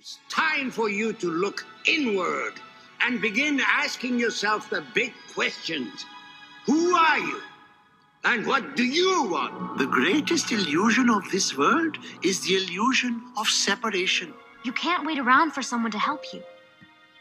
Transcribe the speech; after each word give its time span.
It's 0.00 0.18
time 0.30 0.70
for 0.70 0.88
you 0.88 1.12
to 1.12 1.30
look 1.30 1.66
inward 1.84 2.54
and 3.02 3.20
begin 3.20 3.60
asking 3.60 4.18
yourself 4.18 4.70
the 4.70 4.82
big 4.94 5.12
questions. 5.34 6.06
Who 6.64 6.96
are 6.96 7.18
you? 7.18 7.42
And 8.24 8.46
what 8.46 8.76
do 8.76 8.82
you 8.82 9.24
want? 9.24 9.76
The 9.76 9.84
greatest 9.84 10.52
illusion 10.52 11.10
of 11.10 11.30
this 11.30 11.54
world 11.54 11.98
is 12.24 12.40
the 12.40 12.54
illusion 12.56 13.20
of 13.36 13.46
separation. 13.46 14.32
You 14.64 14.72
can't 14.72 15.04
wait 15.04 15.18
around 15.18 15.50
for 15.50 15.60
someone 15.60 15.92
to 15.92 15.98
help 15.98 16.32
you. 16.32 16.42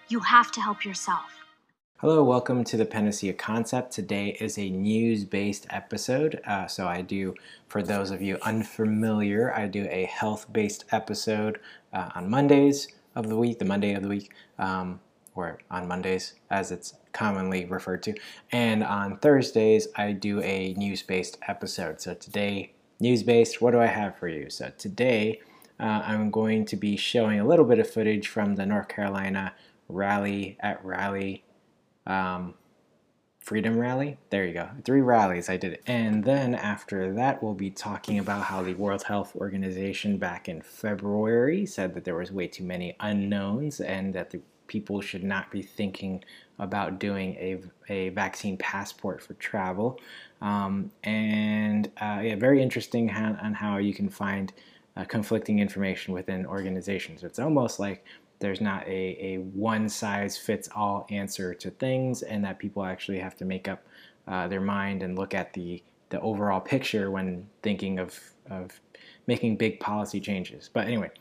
You 0.07 0.21
have 0.21 0.50
to 0.54 0.61
help 0.61 0.86
yourself. 0.86 1.30
Hello, 2.02 2.23
welcome 2.23 2.63
to 2.63 2.77
the 2.77 2.86
Panacea 2.86 3.34
Concept. 3.34 3.91
Today 3.91 4.38
is 4.39 4.57
a 4.57 4.70
news-based 4.70 5.68
episode. 5.70 6.39
Uh, 6.47 6.65
so 6.65 6.88
I 6.88 7.02
do, 7.02 7.36
for 7.68 7.83
those 7.83 8.09
of 8.09 8.21
you 8.21 8.38
unfamiliar, 8.41 9.54
I 9.54 9.68
do 9.68 9.86
a 9.91 10.05
health-based 10.05 10.86
episode 10.93 11.59
uh, 11.91 12.07
on 12.15 12.29
Mondays 12.29 12.88
of 13.15 13.27
the 13.27 13.36
week, 13.36 13.59
the 13.59 13.65
Monday 13.65 13.96
of 13.96 14.04
the 14.04 14.07
week, 14.07 14.32
um, 14.57 15.01
or 15.36 15.59
on 15.70 15.89
Mondays 15.89 16.36
as 16.50 16.71
it's 16.71 16.93
commonly 17.11 17.65
referred 17.65 18.01
to. 18.04 18.15
And 18.54 18.81
on 18.81 19.18
Thursdays, 19.18 19.89
I 19.97 20.14
do 20.14 20.42
a 20.42 20.73
news-based 20.75 21.37
episode. 21.50 22.00
So 22.00 22.14
today, 22.14 22.71
news-based, 23.01 23.59
what 23.59 23.71
do 23.71 23.81
I 23.81 23.87
have 23.87 24.18
for 24.18 24.29
you? 24.29 24.50
So 24.50 24.71
today, 24.78 25.42
uh, 25.81 26.04
I'm 26.06 26.31
going 26.31 26.64
to 26.68 26.78
be 26.78 26.95
showing 26.95 27.42
a 27.42 27.45
little 27.45 27.65
bit 27.65 27.78
of 27.78 27.89
footage 27.89 28.29
from 28.29 28.56
the 28.56 28.65
North 28.65 28.87
Carolina 28.87 29.51
rally 29.89 30.56
at 30.61 30.86
Rally 30.86 31.43
um, 32.05 32.53
Freedom 33.39 33.80
Rally. 33.80 34.17
There 34.30 34.45
you 34.45 34.53
go. 34.53 34.69
Three 34.83 35.02
rallies 35.02 35.49
I 35.49 35.58
did. 35.58 35.80
And 35.88 36.23
then 36.23 36.53
after 36.53 37.11
that, 37.13 37.41
we'll 37.41 37.55
be 37.55 37.72
talking 37.72 38.19
about 38.19 38.44
how 38.44 38.61
the 38.61 38.75
World 38.75 39.03
Health 39.03 39.35
Organization 39.35 40.17
back 40.17 40.47
in 40.47 40.61
February 40.61 41.66
said 41.66 41.95
that 41.95 42.03
there 42.03 42.16
was 42.16 42.31
way 42.31 42.47
too 42.47 42.63
many 42.63 42.95
unknowns 42.99 43.80
and 43.80 44.13
that 44.13 44.30
the 44.30 44.41
people 44.67 45.02
should 45.02 45.23
not 45.23 45.49
be 45.49 45.63
thinking 45.63 46.23
about 46.59 47.00
doing 47.00 47.33
a, 47.36 47.59
a 47.91 48.09
vaccine 48.09 48.56
passport 48.58 49.22
for 49.22 49.34
travel. 49.36 50.00
Um, 50.41 50.91
and 51.03 51.88
uh, 52.00 52.19
yeah, 52.23 52.36
very 52.36 52.61
interesting 52.61 53.09
on 53.09 53.53
how 53.53 53.78
you 53.78 53.94
can 53.94 54.09
find 54.09 54.53
uh, 54.95 55.06
conflicting 55.06 55.59
information 55.59 56.13
within 56.13 56.45
organizations. 56.45 57.23
It's 57.23 57.39
almost 57.39 57.80
like 57.80 58.06
there's 58.40 58.62
not 58.62 58.88
a, 58.88 59.18
a 59.22 59.38
one 59.38 59.90
size 59.90 60.38
fits 60.38 60.70
all 60.76 61.06
answer 61.09 61.54
to 61.54 61.70
things 61.70 62.22
and 62.22 62.44
that 62.44 62.59
people 62.59 62.84
actually 62.84 63.20
have 63.20 63.36
to 63.38 63.46
make 63.46 63.68
up 63.68 63.84
uh, 64.28 64.48
their 64.48 64.62
mind 64.62 65.04
and 65.04 65.18
look 65.18 65.34
at 65.34 65.54
the, 65.54 65.84
the 66.09 66.20
overall 66.22 66.62
picture 66.62 67.12
when 67.12 67.48
thinking 67.62 68.00
of, 68.00 68.18
of 68.50 68.80
making 69.28 69.58
big 69.58 69.80
policy 69.80 70.20
changes. 70.20 70.70
But 70.72 70.88
anyway, 70.88 71.12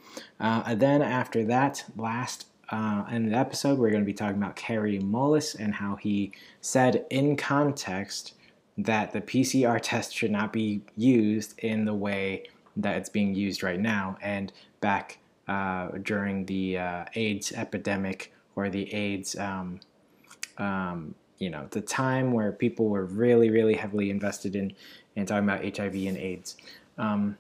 uh, 0.41 0.75
then 0.75 1.02
after 1.02 1.44
that, 1.47 1.84
last 1.97 2.47
uh, 2.70 3.05
in 3.10 3.30
the 3.30 3.36
episode, 3.36 3.78
we're 3.78 3.91
going 3.91 4.03
to 4.03 4.06
be 4.06 4.12
talking 4.12 4.36
about 4.36 4.56
Kary 4.56 4.98
Mullis 4.98 5.56
and 5.58 5.75
how 5.75 5.97
he 5.97 6.32
said 6.60 7.06
in 7.10 7.36
context 7.36 8.34
that 8.77 9.12
the 9.12 9.20
PCR 9.20 9.80
test 9.82 10.14
should 10.14 10.30
not 10.30 10.53
be 10.53 10.82
used 10.97 11.58
in 11.58 11.84
the 11.84 11.94
way 11.94 12.44
that 12.77 12.97
it's 12.97 13.08
being 13.08 13.34
used 13.34 13.62
right 13.62 13.80
now. 13.80 14.16
And 14.22 14.53
back 14.80 15.19
uh, 15.48 15.88
during 16.02 16.44
the 16.46 16.78
uh, 16.78 17.04
AIDS 17.14 17.52
epidemic 17.52 18.32
or 18.54 18.68
the 18.68 18.92
AIDS, 18.92 19.36
um, 19.38 19.80
um, 20.58 21.14
you 21.38 21.50
know, 21.50 21.66
the 21.70 21.80
time 21.80 22.32
where 22.32 22.52
people 22.52 22.88
were 22.88 23.04
really, 23.04 23.50
really 23.50 23.74
heavily 23.74 24.10
invested 24.10 24.54
in, 24.54 24.72
in 25.16 25.26
talking 25.26 25.48
about 25.48 25.64
HIV 25.64 25.94
and 25.94 26.16
AIDS. 26.16 26.56
Um, 26.98 27.38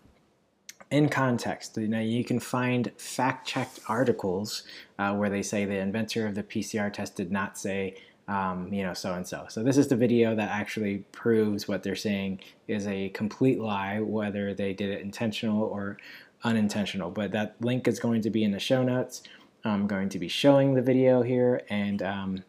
in 0.90 1.08
context, 1.08 1.76
you 1.76 1.88
know, 1.88 2.00
you 2.00 2.24
can 2.24 2.40
find 2.40 2.90
fact-checked 2.96 3.80
articles 3.88 4.62
uh, 4.98 5.14
where 5.14 5.28
they 5.28 5.42
say 5.42 5.64
the 5.66 5.78
inventor 5.78 6.26
of 6.26 6.34
the 6.34 6.42
PCR 6.42 6.90
test 6.90 7.16
did 7.16 7.30
not 7.30 7.58
say 7.58 7.94
um, 8.28 8.70
you 8.72 8.82
know, 8.82 8.92
so 8.92 9.14
and 9.14 9.26
so. 9.26 9.46
So 9.48 9.62
this 9.62 9.78
is 9.78 9.88
the 9.88 9.96
video 9.96 10.34
that 10.36 10.50
actually 10.50 10.98
proves 11.12 11.66
what 11.66 11.82
they're 11.82 11.96
saying 11.96 12.40
is 12.68 12.86
a 12.86 13.08
complete 13.08 13.58
lie, 13.58 14.00
whether 14.00 14.52
they 14.52 14.74
did 14.74 14.90
it 14.90 15.00
intentional 15.00 15.62
or 15.62 15.96
unintentional. 16.44 17.10
But 17.10 17.32
that 17.32 17.56
link 17.60 17.88
is 17.88 17.98
going 17.98 18.22
to 18.22 18.30
be 18.30 18.44
in 18.44 18.52
the 18.52 18.60
show 18.60 18.82
notes. 18.82 19.22
I'm 19.64 19.86
going 19.86 20.08
to 20.10 20.18
be 20.18 20.28
showing 20.28 20.74
the 20.74 20.82
video 20.82 21.22
here 21.22 21.62
and 21.68 22.02
um, 22.02 22.44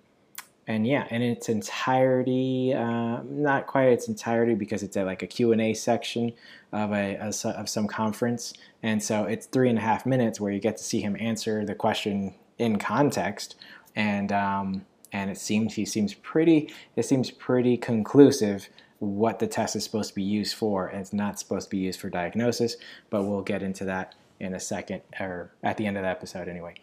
and 0.70 0.86
yeah, 0.86 1.08
in 1.10 1.24
its 1.24 1.50
entirety, 1.50 2.76
uh, 2.76 3.24
not 3.24 3.66
quite 3.66 3.90
its 3.90 4.08
entirety 4.08 4.54
because 4.54 4.84
it's 4.84 4.96
at 4.96 5.08
like 5.08 5.24
a 5.24 5.28
Q&A 5.28 5.74
section 5.74 6.32
of 6.72 6.92
a, 6.92 7.16
a, 7.16 7.50
of 7.50 7.68
some 7.68 7.88
conference. 7.88 8.54
And 8.84 9.02
so 9.02 9.24
it's 9.24 9.48
three 9.48 9.68
and 9.70 9.80
a 9.80 9.82
half 9.82 10.06
minutes 10.06 10.40
where 10.40 10.52
you 10.52 10.60
get 10.60 10.78
to 10.78 10.84
see 10.84 11.02
him 11.02 11.18
answer 11.20 11.66
the 11.66 11.74
question 11.74 12.36
in 12.60 12.78
context. 12.78 13.56
And 13.96 14.32
um, 14.32 14.86
and 15.12 15.32
it 15.32 15.40
seems 15.40 15.74
he 15.74 15.86
seems 15.86 16.14
pretty 16.14 16.72
it 16.96 17.04
seems 17.04 17.32
pretty 17.32 17.76
conclusive 17.76 18.70
what 19.00 19.40
the 19.40 19.48
test 19.48 19.76
is 19.76 19.84
supposed 19.84 20.10
to 20.10 20.16
be 20.16 20.24
used 20.24 20.56
for. 20.56 20.88
And 20.88 21.00
it's 21.00 21.14
not 21.14 21.40
supposed 21.40 21.68
to 21.68 21.72
be 21.72 21.78
used 21.78 22.00
for 22.00 22.10
diagnosis, 22.10 22.78
but 23.10 23.24
we'll 23.24 23.42
get 23.42 23.64
into 23.64 23.86
that 23.86 24.16
in 24.40 24.54
a 24.54 24.60
second, 24.60 25.02
or 25.20 25.52
at 25.64 25.78
the 25.78 25.86
end 25.86 25.98
of 25.98 26.04
the 26.04 26.10
episode 26.10 26.48
anyway. 26.48 26.76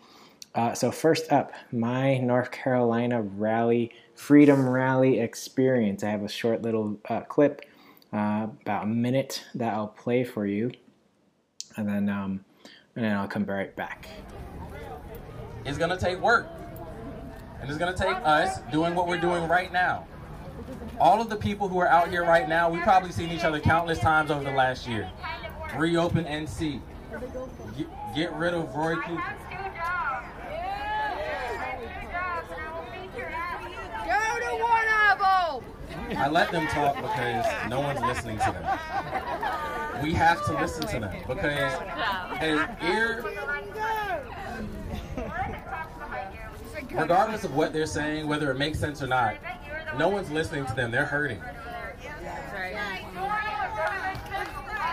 Uh, 0.55 0.73
so 0.73 0.91
first 0.91 1.31
up, 1.33 1.53
my 1.71 2.19
North 2.19 2.51
Carolina 2.51 3.21
rally, 3.21 3.93
Freedom 4.15 4.69
Rally 4.69 5.21
experience. 5.21 6.03
I 6.03 6.11
have 6.11 6.23
a 6.23 6.29
short 6.29 6.63
little 6.63 6.99
uh, 7.09 7.21
clip, 7.23 7.63
uh, 8.13 8.49
about 8.63 8.85
a 8.85 8.87
minute, 8.87 9.45
that 9.55 9.75
I'll 9.75 9.89
play 9.89 10.25
for 10.25 10.47
you, 10.47 10.71
and 11.77 11.87
then 11.87 12.09
um, 12.09 12.45
and 12.95 13.05
then 13.05 13.15
I'll 13.15 13.29
come 13.29 13.45
right 13.45 13.75
back. 13.77 14.09
It's 15.67 15.77
gonna 15.77 15.99
take 15.99 16.21
work, 16.21 16.49
and 17.61 17.69
it's 17.69 17.79
gonna 17.79 17.97
take 17.97 18.17
us 18.25 18.61
doing 18.73 18.95
what 18.95 19.09
we're 19.09 19.21
doing 19.21 19.47
right 19.49 19.71
now 19.71 20.07
all 21.01 21.21
of 21.21 21.29
the 21.29 21.37
people 21.37 21.69
who 21.69 21.79
are 21.79 21.89
out 21.89 22.11
here 22.11 22.25
right 22.25 22.49
now, 22.49 22.71
we've 22.71 22.83
probably 22.83 23.13
seen 23.13 23.31
each 23.31 23.45
other 23.45 23.61
countless 23.61 23.99
times 23.99 24.31
over 24.31 24.45
the 24.45 24.51
last 24.51 24.89
year. 24.89 25.11
Reopen 25.77 26.25
NC. 26.25 26.81
Get, 27.77 27.87
get 28.15 28.33
rid 28.35 28.55
of 28.55 28.75
Roy 28.75 28.97
Cooper. 28.97 29.35
Go 34.07 34.39
to 34.41 34.63
one 34.63 34.89
of 35.11 35.19
them! 35.19 36.19
I 36.19 36.29
let 36.29 36.51
them 36.51 36.67
talk 36.69 36.97
because 36.97 37.47
no 37.69 37.81
one's 37.81 38.01
listening 38.01 38.39
to 38.39 38.53
them. 38.53 40.03
We 40.03 40.13
have 40.13 40.45
to 40.47 40.55
listen 40.55 40.87
to 40.89 41.01
them 41.01 41.17
because 41.27 41.73
as 42.41 42.69
ear, 42.83 43.25
regardless 46.93 47.45
of 47.45 47.55
what 47.55 47.73
they're 47.73 47.87
saying, 47.87 48.27
whether 48.27 48.51
it 48.51 48.59
makes 48.59 48.79
sense 48.79 49.03
or 49.03 49.07
not, 49.07 49.37
no 49.99 50.09
one's 50.09 50.31
listening 50.31 50.67
to 50.67 50.75
them. 50.75 50.91
They're 50.91 51.05
hurting. 51.05 51.41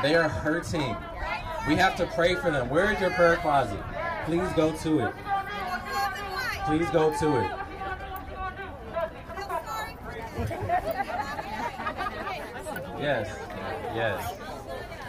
They 0.02 0.16
are 0.16 0.30
hurting. 0.30 0.96
We 1.68 1.76
have 1.76 1.96
to 1.98 2.06
pray 2.08 2.36
for 2.36 2.52
them. 2.52 2.70
Where 2.70 2.92
is 2.92 3.00
your 3.00 3.12
prayer 3.12 3.38
closet? 3.38 3.80
Please 4.26 4.52
go 4.54 4.72
to 4.78 5.00
it. 5.00 5.14
Please 6.66 6.90
go 6.90 7.18
to 7.20 7.38
it. 7.40 7.52
Yes, 13.00 13.30
yes. 13.94 14.40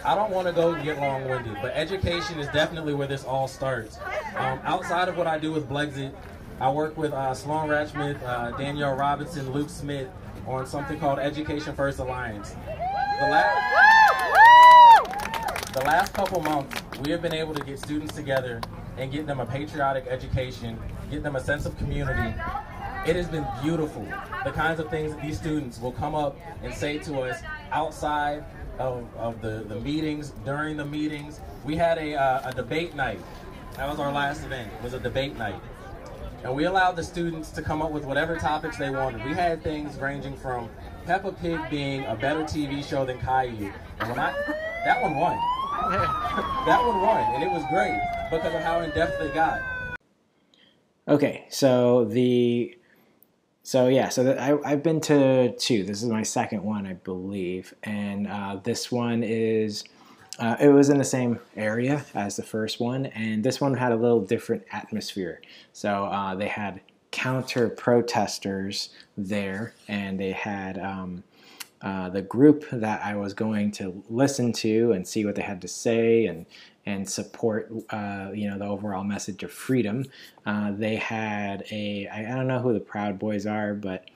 I 0.04 0.14
don't 0.14 0.30
want 0.30 0.46
to 0.48 0.52
go 0.52 0.74
get 0.82 0.98
long-winded, 1.00 1.56
but 1.62 1.72
education 1.74 2.38
is 2.38 2.46
definitely 2.48 2.92
where 2.92 3.06
this 3.06 3.24
all 3.24 3.48
starts. 3.48 3.98
Um, 4.36 4.60
outside 4.64 5.08
of 5.08 5.16
what 5.16 5.26
I 5.26 5.38
do 5.38 5.50
with 5.52 5.68
Blexit, 5.68 6.12
I 6.60 6.70
work 6.70 6.96
with 6.96 7.12
uh, 7.12 7.34
Sloan 7.34 7.68
Ratchmith, 7.68 8.22
uh, 8.22 8.52
Danielle 8.56 8.94
Robinson, 8.94 9.50
Luke 9.50 9.68
Smith 9.68 10.08
on 10.46 10.66
something 10.66 11.00
called 11.00 11.18
Education 11.18 11.74
First 11.74 11.98
Alliance. 11.98 12.50
The 13.20 13.28
last, 13.28 13.72
the 15.72 15.80
last 15.80 16.14
couple 16.14 16.40
months, 16.42 16.80
we 17.00 17.10
have 17.10 17.22
been 17.22 17.34
able 17.34 17.54
to 17.54 17.64
get 17.64 17.80
students 17.80 18.14
together 18.14 18.60
and 18.96 19.10
get 19.10 19.26
them 19.26 19.40
a 19.40 19.46
patriotic 19.46 20.06
education, 20.06 20.78
get 21.10 21.24
them 21.24 21.34
a 21.34 21.40
sense 21.40 21.66
of 21.66 21.76
community. 21.76 22.32
It 23.04 23.16
has 23.16 23.26
been 23.26 23.46
beautiful. 23.60 24.06
The 24.44 24.52
kinds 24.52 24.78
of 24.78 24.88
things 24.90 25.12
that 25.12 25.22
these 25.22 25.36
students 25.36 25.80
will 25.80 25.92
come 25.92 26.14
up 26.14 26.38
and 26.62 26.72
say 26.72 26.98
to 26.98 27.20
us 27.20 27.42
outside 27.72 28.44
of, 28.78 29.08
of 29.16 29.40
the, 29.42 29.64
the 29.68 29.80
meetings, 29.80 30.30
during 30.44 30.76
the 30.76 30.84
meetings. 30.84 31.40
We 31.64 31.74
had 31.74 31.98
a, 31.98 32.14
uh, 32.14 32.50
a 32.50 32.54
debate 32.54 32.94
night. 32.94 33.18
That 33.76 33.88
was 33.88 33.98
our 33.98 34.12
last 34.12 34.44
event, 34.44 34.72
it 34.72 34.82
was 34.84 34.94
a 34.94 35.00
debate 35.00 35.36
night. 35.36 35.60
And 36.44 36.54
we 36.54 36.64
allowed 36.64 36.96
the 36.96 37.02
students 37.02 37.50
to 37.52 37.62
come 37.62 37.80
up 37.80 37.90
with 37.90 38.04
whatever 38.04 38.36
topics 38.36 38.76
they 38.76 38.90
wanted. 38.90 39.24
We 39.24 39.32
had 39.32 39.62
things 39.62 39.96
ranging 39.96 40.36
from 40.36 40.68
Peppa 41.06 41.32
Pig 41.32 41.58
being 41.70 42.04
a 42.04 42.14
better 42.14 42.42
TV 42.42 42.86
show 42.86 43.06
than 43.06 43.18
Caillou. 43.18 43.72
And 44.00 44.10
when 44.10 44.18
I, 44.18 44.32
that 44.84 45.00
one 45.00 45.16
won. 45.16 45.38
that 45.90 46.84
one 46.86 47.00
won, 47.00 47.34
and 47.34 47.42
it 47.42 47.50
was 47.50 47.64
great 47.70 47.98
because 48.30 48.54
of 48.54 48.60
how 48.60 48.80
in 48.80 48.90
depth 48.90 49.18
they 49.18 49.28
got. 49.30 49.62
Okay, 51.08 51.46
so 51.48 52.04
the 52.04 52.76
so 53.62 53.88
yeah, 53.88 54.10
so 54.10 54.24
the, 54.24 54.40
I, 54.40 54.58
I've 54.70 54.82
been 54.82 55.00
to 55.02 55.56
two. 55.56 55.82
This 55.82 56.02
is 56.02 56.08
my 56.10 56.22
second 56.22 56.62
one, 56.62 56.86
I 56.86 56.92
believe, 56.92 57.72
and 57.82 58.28
uh, 58.28 58.60
this 58.62 58.92
one 58.92 59.22
is 59.22 59.84
uh, 60.38 60.56
it 60.60 60.68
was 60.68 60.88
in 60.88 60.98
the 60.98 61.04
same 61.04 61.38
area 61.56 62.04
as 62.14 62.36
the 62.36 62.42
first 62.42 62.80
one, 62.80 63.06
and 63.06 63.44
this 63.44 63.60
one 63.60 63.74
had 63.74 63.92
a 63.92 63.96
little 63.96 64.20
different 64.20 64.64
atmosphere. 64.72 65.40
So 65.72 66.04
uh, 66.04 66.34
they 66.34 66.48
had 66.48 66.80
counter 67.10 67.68
protesters 67.68 68.90
there, 69.16 69.74
and 69.86 70.18
they 70.18 70.32
had 70.32 70.78
um, 70.78 71.22
uh, 71.82 72.08
the 72.08 72.22
group 72.22 72.64
that 72.72 73.04
I 73.04 73.14
was 73.14 73.34
going 73.34 73.70
to 73.72 74.02
listen 74.10 74.52
to 74.54 74.92
and 74.92 75.06
see 75.06 75.24
what 75.24 75.36
they 75.36 75.42
had 75.42 75.60
to 75.62 75.68
say 75.68 76.26
and 76.26 76.46
and 76.86 77.08
support 77.08 77.72
uh, 77.90 78.30
you 78.34 78.50
know 78.50 78.58
the 78.58 78.66
overall 78.66 79.04
message 79.04 79.42
of 79.42 79.52
freedom. 79.52 80.04
Uh, 80.44 80.72
they 80.72 80.96
had 80.96 81.64
a 81.70 82.08
I, 82.08 82.32
I, 82.32 82.34
don't 82.34 82.48
know 82.48 82.58
who 82.58 82.72
the 82.72 82.80
Proud 82.80 83.18
Boys 83.18 83.46
are, 83.46 83.74
but 83.74 84.10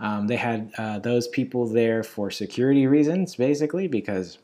um, 0.00 0.26
they 0.28 0.36
had 0.36 0.72
uh, 0.78 0.98
those 1.00 1.28
people 1.28 1.66
there 1.66 2.02
for 2.02 2.30
security 2.30 2.86
reasons, 2.86 3.36
basically 3.36 3.88
because 3.88 4.38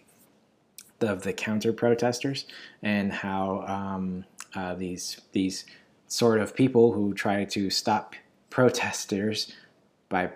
of 1.00 1.22
the 1.22 1.32
counter 1.32 1.72
protesters 1.72 2.46
and 2.82 3.12
how 3.12 3.64
um, 3.66 4.24
uh, 4.54 4.74
these 4.74 5.20
these 5.32 5.64
sort 6.06 6.40
of 6.40 6.54
people 6.54 6.92
who 6.92 7.12
try 7.14 7.44
to 7.44 7.70
stop 7.70 8.14
protesters 8.50 9.52
by 10.08 10.30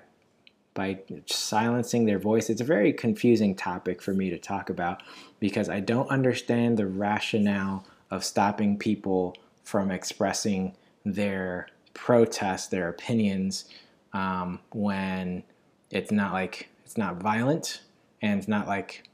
by 0.75 1.00
silencing 1.26 2.06
their 2.06 2.20
voice. 2.20 2.49
It's 2.49 2.60
a 2.60 2.64
very 2.64 2.93
confusing 2.93 3.56
topic 3.56 4.00
for 4.00 4.14
me 4.14 4.31
to 4.31 4.38
talk 4.38 4.70
about 4.70 5.02
because 5.40 5.69
I 5.69 5.81
don't 5.81 6.08
understand 6.08 6.76
the 6.76 6.87
rationale 6.87 7.84
of 8.11 8.25
stopping 8.25 8.78
people 8.78 9.37
from 9.64 9.90
expressing 9.90 10.76
their 11.04 11.69
protests, 11.94 12.69
their 12.69 12.88
opinions, 12.88 13.64
um, 14.12 14.61
when 14.70 15.43
it's 15.90 16.12
not 16.12 16.32
like 16.32 16.69
it's 16.84 16.96
not 16.96 17.16
violent 17.16 17.82
and 18.22 18.38
it's 18.38 18.49
not 18.49 18.66
like 18.66 19.08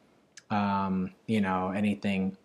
um, 0.50 1.12
you 1.26 1.40
know 1.40 1.70
anything. 1.70 2.36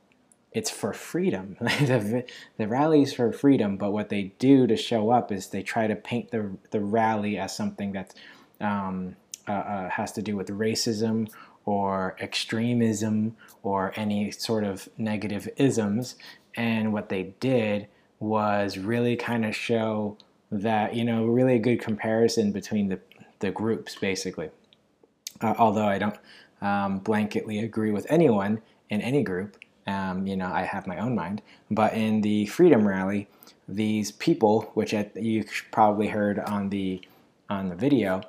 It's 0.51 0.71
for 0.71 0.93
freedom. 0.93 1.57
the, 1.59 2.25
the 2.57 2.67
rally 2.67 3.03
is 3.03 3.13
for 3.13 3.31
freedom, 3.31 3.77
but 3.77 3.91
what 3.91 4.09
they 4.09 4.33
do 4.39 4.65
to 4.65 4.75
show 4.75 5.11
up 5.11 5.31
is 5.31 5.47
they 5.47 5.61
try 5.61 5.87
to 5.87 5.95
paint 5.95 6.31
the 6.31 6.57
the 6.71 6.81
rally 6.81 7.37
as 7.37 7.55
something 7.55 7.91
that 7.93 8.13
um, 8.61 9.15
uh, 9.47 9.51
uh, 9.51 9.89
has 9.89 10.11
to 10.13 10.21
do 10.21 10.35
with 10.35 10.47
racism 10.49 11.27
or 11.65 12.15
extremism 12.19 13.35
or 13.63 13.93
any 13.95 14.31
sort 14.31 14.63
of 14.63 14.89
negative 14.97 15.47
isms. 15.57 16.15
And 16.55 16.93
what 16.93 17.09
they 17.09 17.33
did 17.39 17.87
was 18.19 18.77
really 18.77 19.15
kind 19.15 19.45
of 19.45 19.55
show 19.55 20.17
that, 20.51 20.95
you 20.95 21.03
know, 21.03 21.25
really 21.25 21.55
a 21.55 21.59
good 21.59 21.79
comparison 21.79 22.51
between 22.51 22.89
the, 22.89 22.99
the 23.39 23.51
groups, 23.51 23.95
basically. 23.95 24.49
Uh, 25.41 25.53
although 25.57 25.87
I 25.87 25.99
don't 25.99 26.17
um, 26.61 27.01
blanketly 27.01 27.63
agree 27.63 27.91
with 27.91 28.05
anyone 28.09 28.61
in 28.89 29.01
any 29.01 29.23
group, 29.23 29.57
um, 29.87 30.27
you 30.27 30.35
know, 30.35 30.51
I 30.51 30.63
have 30.63 30.87
my 30.87 30.97
own 30.99 31.15
mind. 31.15 31.41
But 31.71 31.93
in 31.93 32.21
the 32.21 32.45
Freedom 32.47 32.87
Rally, 32.87 33.27
these 33.67 34.11
people, 34.11 34.71
which 34.73 34.93
you 35.15 35.45
probably 35.71 36.07
heard 36.07 36.39
on 36.39 36.69
the 36.69 37.01
on 37.49 37.69
the 37.69 37.75
video, 37.75 38.21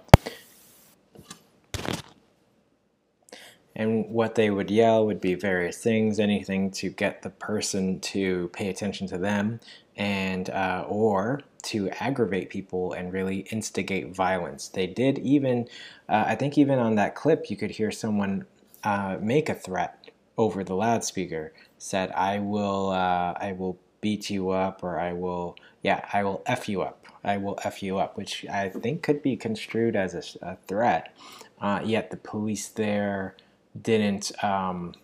and 3.81 4.11
what 4.11 4.35
they 4.35 4.51
would 4.51 4.71
yell 4.71 5.07
would 5.07 5.23
be 5.23 5.35
various 5.35 5.79
things, 5.79 6.21
anything 6.21 6.71
to 6.71 6.91
get 6.91 7.23
the 7.23 7.31
person 7.31 7.99
to 7.99 8.49
pay 8.53 8.69
attention 8.69 9.07
to 9.07 9.17
them, 9.17 9.59
and 9.97 10.51
uh, 10.51 10.85
or 10.87 11.41
to 11.63 11.89
aggravate 11.99 12.51
people 12.51 12.93
and 12.93 13.11
really 13.11 13.39
instigate 13.51 14.15
violence. 14.15 14.69
They 14.69 14.87
did 14.87 15.19
even, 15.21 15.67
uh, 16.11 16.25
I 16.27 16.35
think, 16.35 16.59
even 16.59 16.79
on 16.79 16.97
that 16.97 17.15
clip, 17.15 17.49
you 17.49 17.57
could 17.57 17.71
hear 17.71 17.91
someone 17.91 18.45
uh, 18.85 19.17
make 19.19 19.49
a 19.49 19.55
threat 19.55 20.11
over 20.37 20.63
the 20.63 20.77
loudspeaker. 20.77 21.55
Said, 21.79 22.11
"I 22.11 22.39
will, 22.39 22.91
uh, 22.91 23.33
I 23.41 23.55
will 23.59 23.79
beat 24.03 24.29
you 24.29 24.51
up, 24.51 24.85
or 24.85 25.01
I 25.01 25.15
will, 25.15 25.57
yeah, 25.83 26.05
I 26.13 26.23
will 26.23 26.43
f 26.45 26.69
you 26.69 26.83
up. 26.83 27.07
I 27.25 27.39
will 27.39 27.59
f 27.65 27.83
you 27.83 27.97
up," 27.97 28.19
which 28.19 28.45
I 28.45 28.69
think 28.69 29.03
could 29.03 29.23
be 29.23 29.39
construed 29.39 29.97
as 29.97 30.13
a, 30.13 30.47
a 30.47 30.57
threat. 30.69 31.17
Uh, 31.59 31.81
yet 31.83 32.11
the 32.11 32.19
police 32.19 32.69
there 32.69 33.37
didn't 33.81 34.33
um, 34.43 34.95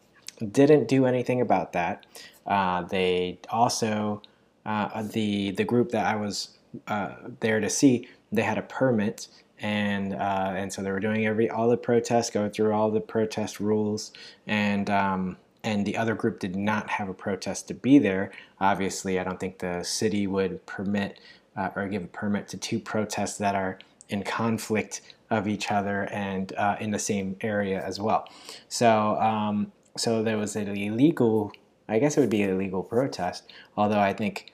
didn't 0.53 0.89
do 0.89 1.07
anything 1.07 1.41
about 1.41 1.73
that. 1.73 2.07
Uh, 2.47 2.83
they 2.83 3.39
also 3.51 4.23
uh, 4.65 5.03
the 5.03 5.53
the 5.53 5.65
group 5.65 5.91
that 5.91 6.07
I 6.07 6.17
was 6.17 6.59
uh, 6.89 7.15
there 7.41 7.61
to 7.61 7.71
see 7.71 8.09
they 8.33 8.43
had 8.43 8.59
a 8.59 8.63
permit 8.63 9.29
and 9.61 10.15
uh, 10.15 10.53
and 10.55 10.73
so 10.73 10.83
they 10.83 10.91
were 10.91 11.01
doing 11.01 11.27
every 11.27 11.49
all 11.49 11.69
the 11.69 11.77
protests 11.77 12.31
going 12.31 12.51
through 12.51 12.73
all 12.73 12.91
the 12.91 13.01
protest 13.01 13.61
rules 13.61 14.13
and 14.47 14.91
um, 14.91 15.37
and 15.65 15.85
the 15.85 15.97
other 15.97 16.15
group 16.15 16.39
did 16.39 16.55
not 16.55 16.89
have 16.91 17.09
a 17.09 17.15
protest 17.15 17.67
to 17.69 17.75
be 17.75 17.99
there. 17.99 18.31
Obviously, 18.61 19.19
I 19.19 19.25
don't 19.25 19.41
think 19.41 19.59
the 19.59 19.83
city 19.83 20.27
would 20.27 20.65
permit 20.67 21.19
uh, 21.57 21.71
or 21.75 21.89
give 21.89 22.05
a 22.05 22.09
permit 22.09 22.49
to 22.49 22.57
two 22.57 22.79
protests 22.79 23.39
that 23.39 23.55
are 23.55 23.79
in 24.09 24.23
conflict 24.23 25.01
of 25.31 25.49
each 25.49 25.71
other 25.71 26.05
and 26.13 26.53
uh, 26.57 26.77
in 26.81 26.91
the 26.91 26.99
same 26.99 27.37
area 27.41 27.83
as 27.85 28.01
well. 28.01 28.29
So, 28.69 29.17
um, 29.21 29.73
so 29.97 30.23
there 30.23 30.37
was 30.37 30.57
an 30.57 30.69
illegal, 30.69 31.53
I 31.89 31.99
guess 31.99 32.17
it 32.17 32.21
would 32.21 32.31
be 32.31 32.43
an 32.43 32.51
illegal 32.51 32.83
protest, 32.83 33.51
although 33.77 33.99
I 34.01 34.13
think 34.13 34.53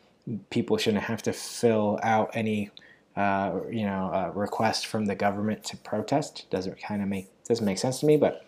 people 0.50 0.76
shouldn't 0.76 1.04
have 1.04 1.22
to 1.22 1.32
fill 1.32 1.98
out 2.02 2.30
any, 2.34 2.70
uh, 3.16 3.60
you 3.70 3.84
know, 3.84 4.10
uh, 4.12 4.30
request 4.34 4.86
from 4.86 5.06
the 5.06 5.14
government 5.14 5.64
to 5.64 5.76
protest. 5.76 6.46
Doesn't 6.50 6.80
kind 6.80 7.02
of 7.02 7.08
make 7.08 7.28
doesn't 7.44 7.64
make 7.66 7.78
sense 7.78 8.00
to 8.00 8.06
me, 8.06 8.16
but 8.16 8.46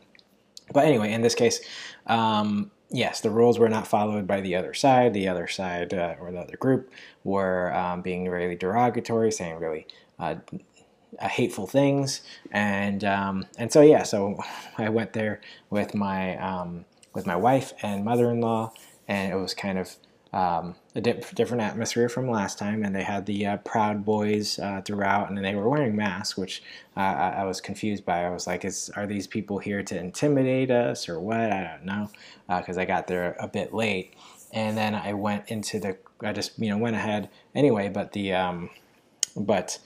but 0.72 0.84
anyway, 0.84 1.12
in 1.12 1.20
this 1.20 1.34
case, 1.34 1.60
um, 2.06 2.70
yes, 2.90 3.20
the 3.20 3.30
rules 3.30 3.58
were 3.58 3.68
not 3.68 3.86
followed 3.86 4.26
by 4.26 4.40
the 4.40 4.54
other 4.54 4.72
side. 4.72 5.12
The 5.12 5.28
other 5.28 5.46
side 5.46 5.92
uh, 5.92 6.14
or 6.20 6.32
the 6.32 6.38
other 6.38 6.56
group 6.56 6.90
were 7.22 7.74
um, 7.74 8.00
being 8.00 8.28
really 8.28 8.56
derogatory, 8.56 9.32
saying 9.32 9.58
really 9.58 9.86
uh, 10.18 10.36
uh, 11.18 11.28
hateful 11.28 11.66
things, 11.66 12.22
and 12.50 13.04
um, 13.04 13.46
and 13.58 13.72
so 13.72 13.80
yeah, 13.80 14.02
so 14.02 14.38
I 14.78 14.88
went 14.88 15.12
there 15.12 15.40
with 15.70 15.94
my 15.94 16.36
um, 16.38 16.84
with 17.14 17.26
my 17.26 17.36
wife 17.36 17.72
and 17.82 18.04
mother-in-law, 18.04 18.72
and 19.08 19.32
it 19.32 19.36
was 19.36 19.54
kind 19.54 19.78
of 19.78 19.96
um, 20.34 20.74
a 20.96 21.00
dip, 21.00 21.32
different 21.36 21.62
atmosphere 21.62 22.08
from 22.08 22.28
last 22.28 22.58
time, 22.58 22.84
and 22.84 22.94
they 22.94 23.04
had 23.04 23.24
the 23.24 23.46
uh, 23.46 23.56
Proud 23.58 24.04
Boys 24.04 24.58
uh, 24.58 24.82
throughout, 24.84 25.30
and 25.30 25.44
they 25.44 25.54
were 25.54 25.68
wearing 25.68 25.94
masks, 25.94 26.36
which 26.36 26.60
uh, 26.96 27.00
I, 27.00 27.28
I, 27.38 27.44
was 27.44 27.60
confused 27.60 28.04
by. 28.04 28.24
I 28.24 28.30
was 28.30 28.44
like, 28.44 28.64
"Is 28.64 28.90
are 28.96 29.06
these 29.06 29.28
people 29.28 29.58
here 29.58 29.84
to 29.84 29.96
intimidate 29.96 30.72
us 30.72 31.08
or 31.08 31.20
what?" 31.20 31.52
I 31.52 31.62
don't 31.62 31.84
know, 31.84 32.10
because 32.48 32.76
uh, 32.76 32.80
I 32.80 32.84
got 32.84 33.06
there 33.06 33.36
a 33.38 33.46
bit 33.46 33.72
late, 33.72 34.14
and 34.52 34.76
then 34.76 34.96
I 34.96 35.12
went 35.12 35.48
into 35.50 35.78
the. 35.78 35.96
I 36.20 36.32
just 36.32 36.58
you 36.58 36.68
know 36.68 36.78
went 36.78 36.96
ahead 36.96 37.28
anyway, 37.54 37.88
but 37.88 38.12
the 38.12 38.32
um, 38.32 38.70
but 39.36 39.78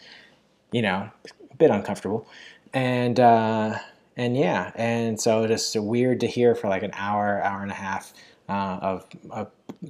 you 0.72 0.82
know, 0.82 1.10
a 1.50 1.56
bit 1.56 1.70
uncomfortable. 1.70 2.26
And 2.72 3.18
uh, 3.18 3.78
and 4.16 4.36
yeah, 4.36 4.72
and 4.74 5.20
so 5.20 5.46
just 5.46 5.76
weird 5.76 6.20
to 6.20 6.26
hear 6.26 6.54
for 6.54 6.68
like 6.68 6.82
an 6.82 6.92
hour, 6.94 7.42
hour 7.42 7.62
and 7.62 7.70
a 7.70 7.74
half 7.74 8.12
uh, 8.48 8.78
of, 8.82 9.06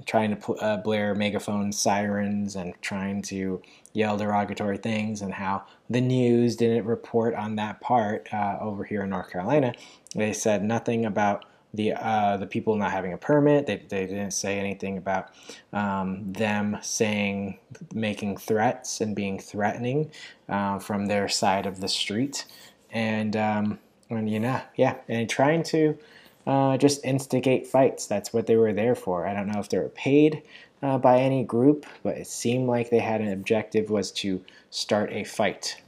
trying 0.06 0.30
to 0.30 0.36
pl- 0.36 0.58
uh, 0.60 0.76
blare 0.76 1.14
megaphone 1.14 1.72
sirens 1.72 2.56
and 2.56 2.74
trying 2.82 3.22
to 3.22 3.60
yell 3.94 4.16
derogatory 4.16 4.78
things, 4.78 5.22
and 5.22 5.32
how 5.34 5.64
the 5.90 6.00
news 6.00 6.56
didn't 6.56 6.84
report 6.84 7.34
on 7.34 7.56
that 7.56 7.80
part 7.80 8.28
uh, 8.32 8.58
over 8.60 8.84
here 8.84 9.02
in 9.02 9.10
North 9.10 9.30
Carolina. 9.30 9.72
They 10.14 10.32
said 10.32 10.62
nothing 10.62 11.06
about 11.06 11.44
the 11.74 11.92
uh, 11.92 12.36
the 12.36 12.46
people 12.46 12.76
not 12.76 12.92
having 12.92 13.12
a 13.12 13.18
permit. 13.18 13.66
They, 13.66 13.76
they 13.76 14.06
didn't 14.06 14.32
say 14.32 14.58
anything 14.58 14.98
about 14.98 15.30
um, 15.72 16.32
them 16.32 16.78
saying 16.82 17.58
making 17.92 18.38
threats 18.38 19.00
and 19.00 19.14
being 19.14 19.38
threatening 19.38 20.10
uh, 20.48 20.78
from 20.78 21.06
their 21.06 21.28
side 21.28 21.66
of 21.66 21.80
the 21.80 21.88
street, 21.88 22.46
and 22.90 23.36
um, 23.36 23.78
and 24.10 24.30
you 24.30 24.40
know 24.40 24.60
yeah, 24.76 24.96
and 25.08 25.28
trying 25.28 25.62
to 25.64 25.98
uh, 26.46 26.76
just 26.78 27.04
instigate 27.04 27.66
fights. 27.66 28.06
That's 28.06 28.32
what 28.32 28.46
they 28.46 28.56
were 28.56 28.72
there 28.72 28.94
for. 28.94 29.26
I 29.26 29.34
don't 29.34 29.48
know 29.48 29.60
if 29.60 29.68
they 29.68 29.78
were 29.78 29.90
paid. 29.90 30.42
Uh, 30.80 30.96
by 30.96 31.18
any 31.18 31.42
group, 31.42 31.86
but 32.04 32.16
it 32.16 32.28
seemed 32.28 32.68
like 32.68 32.88
they 32.88 33.00
had 33.00 33.20
an 33.20 33.32
objective 33.32 33.90
was 33.90 34.12
to 34.12 34.40
start 34.70 35.10
a 35.10 35.24
fight 35.24 35.82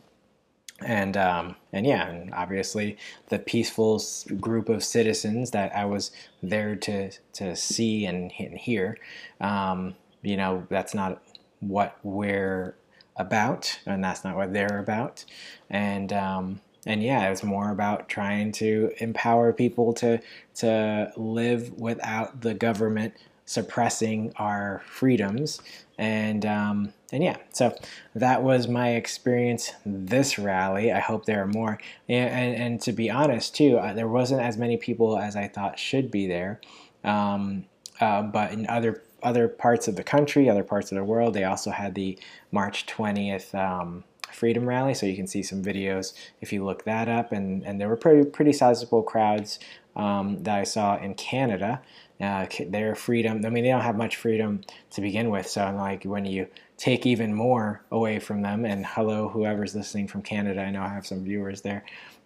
and 0.84 1.16
um, 1.16 1.56
and 1.72 1.86
yeah, 1.86 2.08
and 2.08 2.32
obviously 2.34 2.96
the 3.28 3.38
peaceful 3.38 4.02
group 4.38 4.68
of 4.68 4.82
citizens 4.82 5.50
that 5.52 5.74
I 5.74 5.84
was 5.84 6.10
there 6.42 6.76
to 6.76 7.10
to 7.34 7.56
see 7.56 8.06
and, 8.06 8.32
and 8.38 8.56
hear, 8.56 8.98
um, 9.40 9.94
you 10.22 10.36
know, 10.36 10.66
that's 10.70 10.94
not 10.94 11.22
what 11.60 11.98
we're 12.02 12.74
about, 13.16 13.78
and 13.86 14.02
that's 14.02 14.24
not 14.24 14.36
what 14.36 14.52
they're 14.52 14.78
about, 14.78 15.24
and 15.68 16.12
um, 16.12 16.60
and 16.86 17.02
yeah, 17.02 17.26
it 17.26 17.30
was 17.30 17.42
more 17.42 17.70
about 17.70 18.08
trying 18.08 18.52
to 18.52 18.92
empower 18.98 19.52
people 19.52 19.92
to 19.94 20.20
to 20.56 21.12
live 21.16 21.78
without 21.78 22.40
the 22.40 22.54
government 22.54 23.14
suppressing 23.50 24.32
our 24.36 24.80
freedoms. 24.86 25.60
And 25.98 26.46
um, 26.46 26.92
and 27.12 27.24
yeah 27.24 27.36
so 27.52 27.74
that 28.14 28.44
was 28.44 28.68
my 28.68 28.90
experience 28.90 29.72
this 29.84 30.38
rally. 30.38 30.92
I 30.92 31.00
hope 31.00 31.26
there 31.26 31.42
are 31.42 31.48
more. 31.48 31.80
And, 32.08 32.30
and, 32.30 32.62
and 32.62 32.80
to 32.82 32.92
be 32.92 33.10
honest 33.10 33.56
too 33.56 33.78
uh, 33.78 33.92
there 33.92 34.06
wasn't 34.06 34.40
as 34.40 34.56
many 34.56 34.76
people 34.76 35.18
as 35.18 35.34
i 35.34 35.48
thought 35.48 35.80
should 35.80 36.12
be 36.12 36.28
there. 36.28 36.60
Um, 37.02 37.64
uh, 38.00 38.22
but 38.22 38.52
in 38.52 38.68
other 38.68 39.02
other 39.22 39.48
parts 39.48 39.88
of 39.88 39.96
the 39.96 40.04
country, 40.04 40.48
other 40.48 40.62
parts 40.62 40.92
of 40.92 40.96
the 40.96 41.04
world, 41.04 41.34
they 41.34 41.44
also 41.44 41.72
had 41.72 41.94
the 41.94 42.18
March 42.52 42.86
20th 42.86 43.54
um, 43.54 44.04
Freedom 44.32 44.66
Rally. 44.66 44.94
So 44.94 45.06
you 45.06 45.16
can 45.16 45.26
see 45.26 45.42
some 45.42 45.62
videos 45.62 46.14
if 46.40 46.52
you 46.52 46.64
look 46.64 46.84
that 46.84 47.08
up, 47.08 47.32
and 47.32 47.64
and 47.64 47.80
there 47.80 47.88
were 47.88 47.96
pretty 47.96 48.30
pretty 48.30 48.52
sizable 48.52 49.02
crowds 49.02 49.58
um, 49.96 50.44
that 50.44 50.56
I 50.56 50.62
saw 50.62 50.96
in 50.98 51.14
Canada. 51.14 51.82
Uh, 52.20 52.46
their 52.68 52.94
freedom, 52.94 53.40
I 53.46 53.48
mean, 53.48 53.64
they 53.64 53.70
don't 53.70 53.80
have 53.80 53.96
much 53.96 54.16
freedom 54.16 54.60
to 54.90 55.00
begin 55.00 55.30
with. 55.30 55.46
So, 55.46 55.72
like, 55.74 56.04
when 56.04 56.26
you 56.26 56.46
take 56.76 57.06
even 57.06 57.32
more 57.32 57.82
away 57.90 58.18
from 58.18 58.42
them, 58.42 58.64
and 58.64 58.84
hello, 58.84 59.28
whoever's 59.28 59.74
listening 59.74 60.06
from 60.06 60.22
Canada, 60.22 60.60
I 60.60 60.70
know 60.70 60.82
I 60.82 60.88
have 60.88 61.06
some 61.06 61.24
viewers 61.24 61.62
there. 61.62 61.84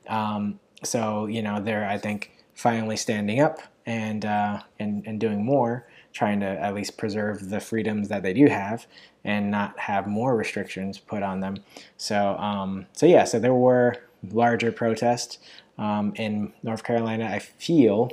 Um, 0.09 0.59
so, 0.83 1.27
you 1.27 1.43
know, 1.43 1.61
they're, 1.61 1.89
I 1.89 1.99
think, 1.99 2.33
finally 2.55 2.97
standing 2.97 3.41
up 3.41 3.61
and, 3.87 4.25
uh, 4.25 4.63
and, 4.79 5.07
and 5.07 5.21
doing 5.21 5.45
more, 5.45 5.87
trying 6.13 6.41
to 6.41 6.47
at 6.47 6.75
least 6.75 6.97
preserve 6.97 7.49
the 7.51 7.61
freedoms 7.61 8.09
that 8.09 8.23
they 8.23 8.33
do 8.33 8.47
have 8.47 8.87
and 9.25 9.51
not 9.51 9.79
have 9.79 10.07
more 10.07 10.37
restrictions 10.37 10.99
put 10.99 11.23
on 11.23 11.41
them. 11.41 11.57
So, 11.97 12.37
um, 12.37 12.87
so 12.93 13.07
yeah, 13.07 13.25
so 13.25 13.39
there 13.39 13.55
were 13.55 13.97
larger 14.31 14.73
protests 14.73 15.39
um, 15.79 16.13
in 16.17 16.53
North 16.63 16.85
Carolina. 16.85 17.27
I 17.27 17.39
feel 17.39 18.11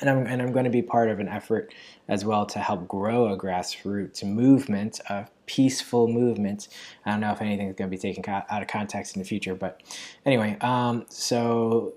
and 0.00 0.10
I'm, 0.10 0.26
and 0.26 0.42
I'm 0.42 0.52
going 0.52 0.64
to 0.64 0.70
be 0.70 0.82
part 0.82 1.08
of 1.08 1.20
an 1.20 1.28
effort 1.28 1.72
as 2.08 2.24
well 2.24 2.46
to 2.46 2.58
help 2.58 2.88
grow 2.88 3.28
a 3.28 3.38
grassroots 3.38 4.24
movement, 4.24 5.00
a 5.08 5.28
peaceful 5.46 6.08
movement. 6.08 6.68
I 7.06 7.12
don't 7.12 7.20
know 7.20 7.32
if 7.32 7.40
anything's 7.40 7.76
going 7.76 7.90
to 7.90 7.96
be 7.96 8.00
taken 8.00 8.24
out 8.28 8.62
of 8.62 8.68
context 8.68 9.16
in 9.16 9.22
the 9.22 9.28
future, 9.28 9.54
but 9.54 9.82
anyway, 10.26 10.56
um, 10.60 11.06
so 11.08 11.94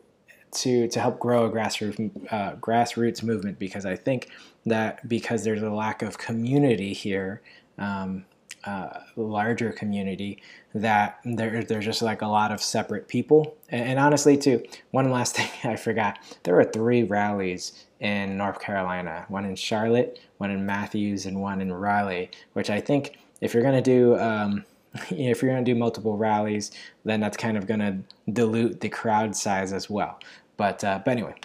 to 0.51 0.87
to 0.87 0.99
help 0.99 1.19
grow 1.19 1.45
a 1.45 1.51
grassroots 1.51 2.31
uh, 2.31 2.55
grassroots 2.55 3.23
movement 3.23 3.59
because 3.59 3.85
I 3.85 3.95
think 3.95 4.29
that 4.65 5.07
because 5.07 5.43
there's 5.43 5.61
a 5.61 5.69
lack 5.69 6.01
of 6.01 6.17
community 6.17 6.93
here. 6.93 7.41
Um, 7.77 8.25
uh, 8.67 8.99
larger 9.15 9.71
community 9.71 10.41
that 10.75 11.19
there, 11.23 11.63
there's 11.63 11.85
just 11.85 12.01
like 12.01 12.21
a 12.21 12.27
lot 12.27 12.51
of 12.51 12.61
separate 12.61 13.07
people. 13.07 13.55
And, 13.69 13.91
and, 13.91 13.99
honestly, 13.99 14.35
too, 14.35 14.63
one 14.91 15.09
last 15.09 15.35
thing 15.37 15.49
I 15.63 15.77
forgot 15.77 16.19
there 16.43 16.59
are 16.59 16.65
three 16.65 17.03
rallies 17.03 17.85
in 17.99 18.37
North 18.37 18.59
Carolina 18.59 19.25
one 19.29 19.45
in 19.45 19.55
Charlotte, 19.55 20.19
one 20.37 20.51
in 20.51 20.65
Matthews, 20.65 21.25
and 21.25 21.41
one 21.41 21.61
in 21.61 21.71
Raleigh, 21.71 22.29
which 22.53 22.69
I 22.69 22.81
think 22.81 23.17
if 23.41 23.53
you're 23.53 23.63
going 23.63 23.81
to 23.81 23.91
do. 23.91 24.17
Um, 24.19 24.65
if 25.11 25.41
you're 25.41 25.51
going 25.51 25.63
to 25.63 25.71
do 25.71 25.77
multiple 25.77 26.17
rallies, 26.17 26.71
then 27.03 27.19
that's 27.19 27.37
kind 27.37 27.57
of 27.57 27.67
going 27.67 27.81
to 27.81 27.97
dilute 28.31 28.79
the 28.79 28.89
crowd 28.89 29.35
size 29.35 29.73
as 29.73 29.89
well. 29.89 30.17
But 30.55 30.83
uh, 30.83 31.01
but 31.03 31.11
anyway, 31.11 31.35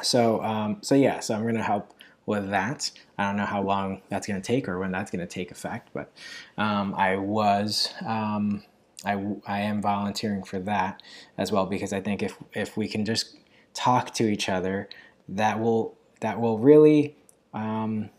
so 0.00 0.42
um, 0.42 0.78
so 0.80 0.94
yeah, 0.94 1.20
so 1.20 1.34
I'm 1.34 1.42
going 1.42 1.56
to 1.56 1.62
help 1.62 1.92
with 2.32 2.50
that. 2.50 2.90
I 3.18 3.26
don't 3.26 3.36
know 3.36 3.44
how 3.44 3.62
long 3.62 4.02
that's 4.08 4.26
going 4.26 4.40
to 4.40 4.46
take 4.46 4.68
or 4.68 4.78
when 4.78 4.90
that's 4.90 5.10
going 5.10 5.20
to 5.20 5.32
take 5.32 5.50
effect, 5.50 5.90
but 5.94 6.10
um, 6.58 6.94
I 6.96 7.16
was. 7.16 7.92
Um, 8.04 8.64
I, 9.04 9.20
I 9.46 9.60
am 9.62 9.82
volunteering 9.82 10.44
for 10.44 10.60
that 10.60 11.02
as 11.36 11.50
well 11.50 11.66
because 11.66 11.92
I 11.92 12.00
think 12.00 12.22
if, 12.22 12.36
if 12.52 12.76
we 12.76 12.86
can 12.86 13.04
just 13.04 13.36
talk 13.74 14.14
to 14.14 14.24
each 14.30 14.48
other, 14.48 14.88
that 15.28 15.58
will 15.58 15.96
that 16.20 16.40
will 16.40 16.58
really 16.58 17.16
um, 17.52 18.10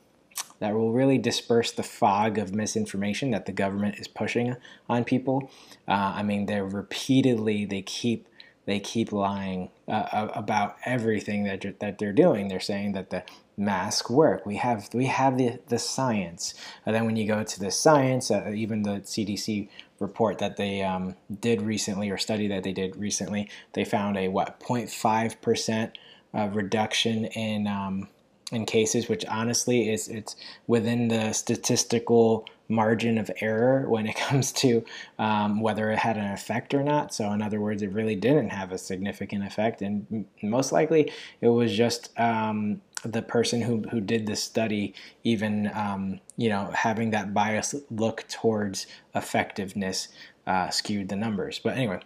that 0.60 0.74
will 0.74 0.92
really 0.92 1.18
disperse 1.18 1.72
the 1.72 1.84
fog 1.84 2.38
of 2.38 2.54
misinformation 2.54 3.32
that 3.32 3.46
the 3.46 3.52
government 3.52 3.96
is 3.98 4.08
pushing 4.08 4.56
on 4.90 5.04
people. 5.04 5.50
Uh, 5.88 6.14
I 6.16 6.24
mean, 6.24 6.46
they're 6.46 6.66
repeatedly 6.66 7.66
they 7.66 7.82
keep 7.82 8.28
they 8.66 8.80
keep 8.80 9.12
lying 9.12 9.70
uh, 9.88 10.30
about 10.34 10.78
everything 10.86 11.44
that 11.46 11.80
that 11.80 11.98
they're 11.98 12.14
doing. 12.14 12.48
They're 12.48 12.60
saying 12.60 12.94
that 12.94 13.10
the 13.10 13.24
masks 13.58 14.10
work. 14.10 14.46
We 14.46 14.58
have 14.58 14.90
we 14.94 15.06
have 15.06 15.38
the 15.38 15.60
the 15.68 15.80
science. 15.80 16.54
And 16.86 16.96
then 16.96 17.06
when 17.06 17.16
you 17.16 17.28
go 17.28 17.44
to 17.44 17.60
the 17.60 17.72
science, 17.72 18.32
uh, 18.32 18.52
even 18.54 18.84
the 18.84 19.02
CDC 19.02 19.70
report 20.00 20.40
that 20.40 20.58
they 20.58 20.82
um, 20.82 21.16
did 21.40 21.62
recently 21.62 22.10
or 22.10 22.18
study 22.18 22.48
that 22.48 22.64
they 22.64 22.74
did 22.74 22.96
recently, 22.96 23.50
they 23.74 23.86
found 23.86 24.18
a 24.18 24.28
what 24.28 24.60
0.5 24.60 25.42
percent 25.42 25.98
uh, 26.34 26.50
reduction 26.52 27.26
in 27.26 27.68
um, 27.68 28.08
in 28.52 28.66
cases, 28.66 29.10
which 29.10 29.26
honestly 29.26 29.92
is 29.92 30.08
it's 30.08 30.36
within 30.68 31.08
the 31.08 31.34
statistical 31.34 32.46
margin 32.70 33.18
of 33.18 33.30
error 33.42 33.90
when 33.90 34.08
it 34.08 34.16
comes 34.28 34.52
to 34.52 34.84
um, 35.20 35.60
whether 35.62 35.92
it 35.92 36.00
had 36.00 36.18
an 36.18 36.32
effect 36.32 36.74
or 36.74 36.84
not. 36.84 37.14
So, 37.14 37.32
in 37.32 37.42
other 37.42 37.60
words, 37.60 37.82
it 37.82 37.92
really 37.92 38.16
didn't 38.16 38.50
have 38.50 38.72
a 38.72 38.78
significant 38.78 39.46
effect, 39.46 39.82
and 39.82 40.26
most 40.42 40.72
likely 40.72 41.12
it 41.42 41.50
was 41.50 41.76
just 41.76 42.18
um, 42.20 42.82
the 43.04 43.22
person 43.22 43.62
who, 43.62 43.82
who 43.92 44.00
did 44.00 44.26
the 44.26 44.36
study 44.36 44.94
even 45.24 45.72
um, 45.74 46.20
you 46.38 46.50
know 46.50 46.72
having 46.74 47.12
that 47.12 47.34
bias 47.34 47.76
look 47.92 48.26
towards 48.28 48.88
effectiveness 49.16 50.10
uh, 50.48 50.70
skewed 50.70 51.10
the 51.10 51.16
numbers. 51.16 51.60
But 51.64 51.78
anyway. 51.78 52.02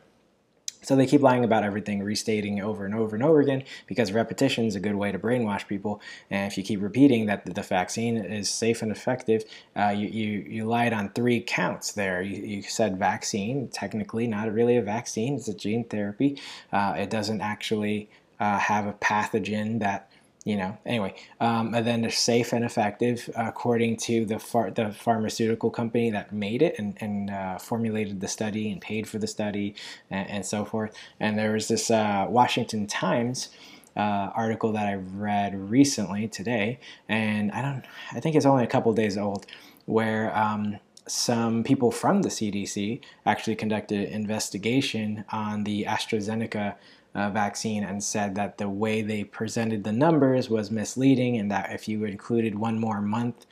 So 0.84 0.96
they 0.96 1.08
keep 1.08 1.22
lying 1.22 1.44
about 1.44 1.64
everything, 1.64 2.02
restating 2.02 2.62
over 2.62 2.86
and 2.86 2.94
over 2.94 3.16
and 3.16 3.26
over 3.26 3.42
again 3.42 3.64
because 3.88 4.12
repetition 4.12 4.66
is 4.66 4.76
a 4.76 4.80
good 4.80 4.96
way 4.96 5.12
to 5.12 5.20
brainwash 5.20 5.68
people. 5.68 6.00
And 6.30 6.50
if 6.50 6.58
you 6.58 6.64
keep 6.64 6.82
repeating 6.82 7.26
that 7.26 7.46
the 7.46 7.62
vaccine 7.62 8.16
is 8.16 8.48
safe 8.48 8.82
and 8.82 8.92
effective, 8.92 9.44
uh, 9.76 9.90
you, 9.90 10.08
you, 10.08 10.46
you 10.48 10.66
lied 10.66 10.94
on 10.94 11.10
three 11.10 11.42
counts 11.42 11.92
there. 11.92 12.22
You, 12.22 12.42
you, 12.42 12.62
said 12.62 12.98
vaccine, 12.98 13.68
technically 13.70 14.28
not 14.28 14.54
really 14.54 14.78
a 14.78 14.82
vaccine, 14.82 15.36
it's 15.36 15.48
a 15.48 15.54
gene 15.54 15.84
therapy. 15.84 16.40
Uh, 16.72 16.94
it 16.98 17.10
doesn't 17.10 17.42
actually 17.42 18.10
uh, 18.40 18.60
have 18.60 18.86
a 18.86 18.94
pathogen 18.94 19.80
that 19.80 20.07
you 20.48 20.56
know 20.56 20.78
anyway 20.86 21.14
um, 21.42 21.74
and 21.76 21.86
then 21.86 22.02
they're 22.02 22.10
safe 22.10 22.54
and 22.54 22.64
effective 22.64 23.30
according 23.36 23.98
to 23.98 24.26
the 24.26 24.38
the 24.76 24.96
pharmaceutical 24.98 25.70
company 25.70 26.10
that 26.10 26.32
made 26.32 26.62
it 26.62 26.74
and, 26.80 26.98
and 27.02 27.30
uh, 27.30 27.58
formulated 27.58 28.22
the 28.22 28.30
study 28.30 28.72
and 28.72 28.80
paid 28.80 29.10
for 29.10 29.18
the 29.20 29.28
study 29.28 29.76
and, 30.10 30.30
and 30.30 30.46
so 30.46 30.64
forth. 30.64 30.96
And 31.20 31.38
there 31.38 31.52
was 31.52 31.68
this 31.68 31.92
uh, 31.92 32.28
washington 32.30 32.88
times 32.88 33.50
uh, 33.98 34.32
article 34.36 34.72
that 34.72 34.88
i 34.88 34.94
read 34.94 35.70
recently 35.70 36.30
today 36.30 36.80
and 37.10 37.52
i 37.52 37.62
don't 37.62 37.84
i 38.14 38.20
think 38.22 38.36
it's 38.36 38.46
only 38.46 38.64
a 38.64 38.68
couple 38.68 38.94
days 38.94 39.18
old 39.18 39.46
where 39.86 40.36
um, 40.38 40.78
some 41.08 41.64
people 41.64 41.92
from 41.92 42.22
the 42.22 42.30
cdc 42.30 43.02
actually 43.26 43.56
conducted 43.56 44.08
an 44.08 44.14
investigation 44.14 45.26
on 45.30 45.64
the 45.66 45.84
astrazeneca 45.84 46.76
uh, 47.18 47.32
vaccine 47.32 47.84
and 47.84 48.02
said 48.02 48.36
that 48.36 48.58
the 48.60 48.70
way 48.70 49.02
they 49.02 49.24
presented 49.24 49.84
the 49.84 49.92
numbers 49.92 50.50
was 50.50 50.70
misleading, 50.70 51.38
and 51.38 51.52
that 51.52 51.72
if 51.74 51.88
you 51.88 52.06
included 52.06 52.58
one 52.58 52.80
more 52.80 53.02
month 53.02 53.48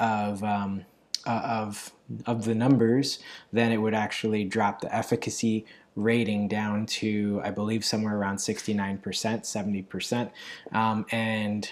of 0.00 0.42
um, 0.42 0.84
uh, 1.26 1.42
of 1.44 1.92
of 2.26 2.44
the 2.46 2.54
numbers, 2.54 3.18
then 3.52 3.70
it 3.70 3.76
would 3.76 3.94
actually 3.94 4.44
drop 4.44 4.80
the 4.80 4.94
efficacy 4.94 5.66
rating 5.94 6.48
down 6.48 6.86
to 6.86 7.40
I 7.44 7.50
believe 7.50 7.84
somewhere 7.84 8.16
around 8.16 8.36
69%, 8.36 9.02
70%, 9.02 10.30
um, 10.72 11.04
and 11.12 11.70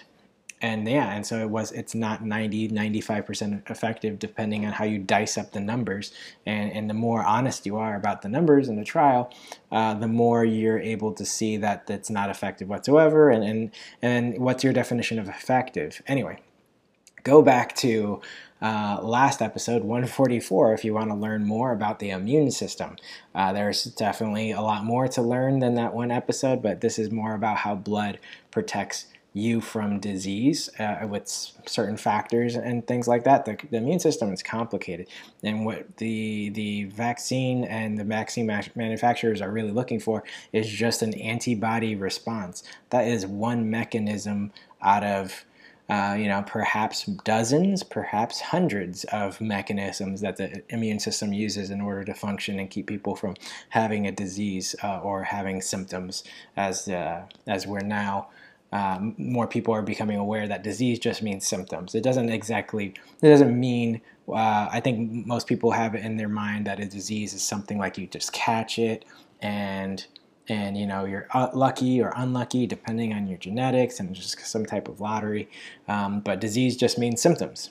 and 0.62 0.86
yeah 0.88 1.14
and 1.14 1.26
so 1.26 1.38
it 1.38 1.48
was 1.48 1.72
it's 1.72 1.94
not 1.94 2.24
90 2.24 2.68
95% 2.68 3.70
effective 3.70 4.18
depending 4.18 4.66
on 4.66 4.72
how 4.72 4.84
you 4.84 4.98
dice 4.98 5.38
up 5.38 5.52
the 5.52 5.60
numbers. 5.60 6.12
And, 6.46 6.72
and 6.72 6.90
the 6.90 6.94
more 6.94 7.24
honest 7.24 7.66
you 7.66 7.76
are 7.76 7.96
about 7.96 8.22
the 8.22 8.28
numbers 8.28 8.68
in 8.68 8.76
the 8.76 8.84
trial 8.84 9.32
uh, 9.72 9.94
the 9.94 10.08
more 10.08 10.44
you're 10.44 10.80
able 10.80 11.12
to 11.12 11.24
see 11.24 11.56
that 11.58 11.88
it's 11.88 12.10
not 12.10 12.30
effective 12.30 12.68
whatsoever 12.68 13.30
and, 13.30 13.44
and 13.44 13.70
and 14.02 14.38
what's 14.38 14.64
your 14.64 14.72
definition 14.72 15.18
of 15.18 15.28
effective. 15.28 16.02
Anyway 16.06 16.38
go 17.22 17.42
back 17.42 17.74
to 17.76 18.20
uh, 18.62 18.98
last 19.02 19.40
episode 19.40 19.82
144 19.82 20.74
if 20.74 20.84
you 20.84 20.92
want 20.92 21.10
to 21.10 21.14
learn 21.14 21.44
more 21.44 21.72
about 21.72 21.98
the 21.98 22.10
immune 22.10 22.50
system. 22.50 22.96
Uh, 23.34 23.52
there's 23.52 23.84
definitely 23.84 24.50
a 24.50 24.60
lot 24.60 24.84
more 24.84 25.08
to 25.08 25.22
learn 25.22 25.60
than 25.60 25.74
that 25.74 25.94
one 25.94 26.10
episode 26.10 26.62
but 26.62 26.80
this 26.80 26.98
is 26.98 27.10
more 27.10 27.34
about 27.34 27.58
how 27.58 27.74
blood 27.74 28.18
protects 28.50 29.06
you 29.32 29.60
from 29.60 30.00
disease 30.00 30.68
uh, 30.78 31.06
with 31.08 31.28
certain 31.66 31.96
factors 31.96 32.56
and 32.56 32.86
things 32.86 33.06
like 33.06 33.24
that. 33.24 33.44
The, 33.44 33.56
the, 33.70 33.76
immune 33.76 34.00
system 34.00 34.32
is 34.32 34.42
complicated, 34.42 35.06
and 35.42 35.64
what 35.64 35.96
the 35.98 36.50
the 36.50 36.84
vaccine 36.84 37.64
and 37.64 37.96
the 37.98 38.04
vaccine 38.04 38.46
manufacturers 38.46 39.40
are 39.40 39.50
really 39.50 39.70
looking 39.70 40.00
for 40.00 40.24
is 40.52 40.68
just 40.68 41.02
an 41.02 41.14
antibody 41.14 41.94
response. 41.94 42.62
That 42.90 43.06
is 43.06 43.26
one 43.26 43.70
mechanism 43.70 44.52
out 44.82 45.04
of 45.04 45.44
uh, 45.90 46.14
you 46.14 46.28
know, 46.28 46.40
perhaps 46.46 47.04
dozens, 47.24 47.82
perhaps 47.82 48.40
hundreds 48.40 49.02
of 49.06 49.40
mechanisms 49.40 50.20
that 50.20 50.36
the 50.36 50.62
immune 50.68 51.00
system 51.00 51.32
uses 51.32 51.70
in 51.70 51.80
order 51.80 52.04
to 52.04 52.14
function 52.14 52.60
and 52.60 52.70
keep 52.70 52.86
people 52.86 53.16
from 53.16 53.34
having 53.70 54.06
a 54.06 54.12
disease 54.12 54.76
uh, 54.84 55.00
or 55.00 55.24
having 55.24 55.60
symptoms, 55.60 56.22
as 56.56 56.86
uh, 56.86 57.22
as 57.48 57.66
we're 57.66 57.80
now 57.80 58.28
um, 58.72 59.14
more 59.18 59.46
people 59.46 59.74
are 59.74 59.82
becoming 59.82 60.18
aware 60.18 60.46
that 60.46 60.62
disease 60.62 60.98
just 60.98 61.22
means 61.22 61.46
symptoms. 61.46 61.94
It 61.94 62.02
doesn't 62.02 62.30
exactly, 62.30 62.94
it 63.20 63.28
doesn't 63.28 63.58
mean, 63.58 64.00
uh, 64.28 64.68
I 64.70 64.80
think 64.80 65.26
most 65.26 65.46
people 65.46 65.72
have 65.72 65.94
it 65.94 66.04
in 66.04 66.16
their 66.16 66.28
mind 66.28 66.66
that 66.66 66.78
a 66.78 66.86
disease 66.86 67.34
is 67.34 67.42
something 67.42 67.78
like 67.78 67.98
you 67.98 68.06
just 68.06 68.32
catch 68.32 68.78
it 68.78 69.04
and 69.40 70.06
and 70.48 70.76
you 70.76 70.86
know 70.86 71.04
you're 71.04 71.28
uh, 71.32 71.48
lucky 71.54 72.02
or 72.02 72.12
unlucky 72.16 72.66
depending 72.66 73.12
on 73.12 73.26
your 73.26 73.38
genetics 73.38 74.00
and 74.00 74.14
just 74.14 74.38
some 74.46 74.66
type 74.66 74.88
of 74.88 75.00
lottery. 75.00 75.48
Um, 75.88 76.20
but 76.20 76.40
disease 76.40 76.76
just 76.76 76.98
means 76.98 77.20
symptoms, 77.20 77.70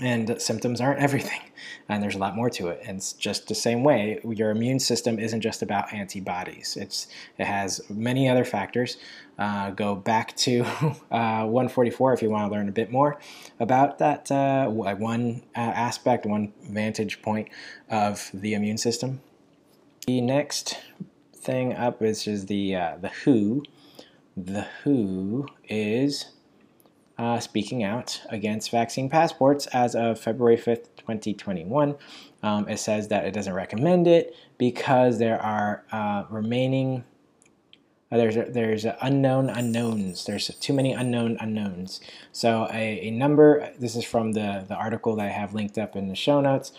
and 0.00 0.40
symptoms 0.40 0.80
aren't 0.80 1.00
everything, 1.00 1.40
and 1.88 2.02
there's 2.02 2.14
a 2.14 2.18
lot 2.18 2.36
more 2.36 2.48
to 2.50 2.68
it. 2.68 2.82
And 2.86 2.98
it's 2.98 3.12
just 3.12 3.48
the 3.48 3.54
same 3.54 3.82
way. 3.82 4.20
Your 4.24 4.50
immune 4.50 4.78
system 4.78 5.18
isn't 5.18 5.40
just 5.40 5.62
about 5.62 5.92
antibodies. 5.92 6.76
It's 6.76 7.08
it 7.38 7.46
has 7.46 7.80
many 7.88 8.28
other 8.28 8.44
factors. 8.44 8.96
Uh, 9.38 9.70
go 9.70 9.94
back 9.94 10.36
to 10.36 10.62
uh, 11.10 11.44
144 11.46 12.12
if 12.12 12.22
you 12.22 12.30
want 12.30 12.50
to 12.50 12.56
learn 12.56 12.68
a 12.68 12.72
bit 12.72 12.90
more 12.90 13.18
about 13.60 13.98
that 13.98 14.30
uh, 14.32 14.68
one 14.68 15.42
uh, 15.56 15.60
aspect, 15.60 16.26
one 16.26 16.52
vantage 16.70 17.22
point 17.22 17.48
of 17.90 18.30
the 18.34 18.54
immune 18.54 18.78
system. 18.78 19.20
The 20.06 20.20
next 20.20 20.78
thing 21.34 21.74
up 21.74 22.02
is 22.02 22.24
just 22.24 22.48
the 22.48 22.74
uh, 22.74 22.96
the 23.00 23.10
WHO. 23.24 23.62
The 24.36 24.66
WHO 24.84 25.46
is 25.68 26.26
uh, 27.18 27.40
speaking 27.40 27.82
out 27.82 28.22
against 28.28 28.70
vaccine 28.70 29.10
passports 29.10 29.66
as 29.68 29.94
of 29.94 30.20
February 30.20 30.56
5th, 30.56 30.88
2021. 30.96 31.96
Um, 32.42 32.68
it 32.68 32.78
says 32.78 33.08
that 33.08 33.24
it 33.24 33.32
doesn't 33.32 33.54
recommend 33.54 34.06
it 34.06 34.34
because 34.56 35.18
there 35.18 35.40
are 35.42 35.84
uh, 35.90 36.24
remaining 36.30 37.04
uh, 38.10 38.16
there's 38.16 38.36
there's 38.54 38.86
unknown 39.02 39.50
unknowns. 39.50 40.24
There's 40.24 40.48
too 40.60 40.72
many 40.72 40.94
unknown 40.94 41.36
unknowns. 41.40 42.00
So 42.32 42.66
a, 42.72 43.00
a, 43.08 43.10
number. 43.10 43.70
This 43.78 43.96
is 43.96 44.04
from 44.04 44.32
the 44.32 44.64
the 44.66 44.74
article 44.74 45.14
that 45.16 45.26
I 45.26 45.30
have 45.30 45.52
linked 45.52 45.76
up 45.76 45.94
in 45.94 46.08
the 46.08 46.14
show 46.14 46.40
notes 46.40 46.72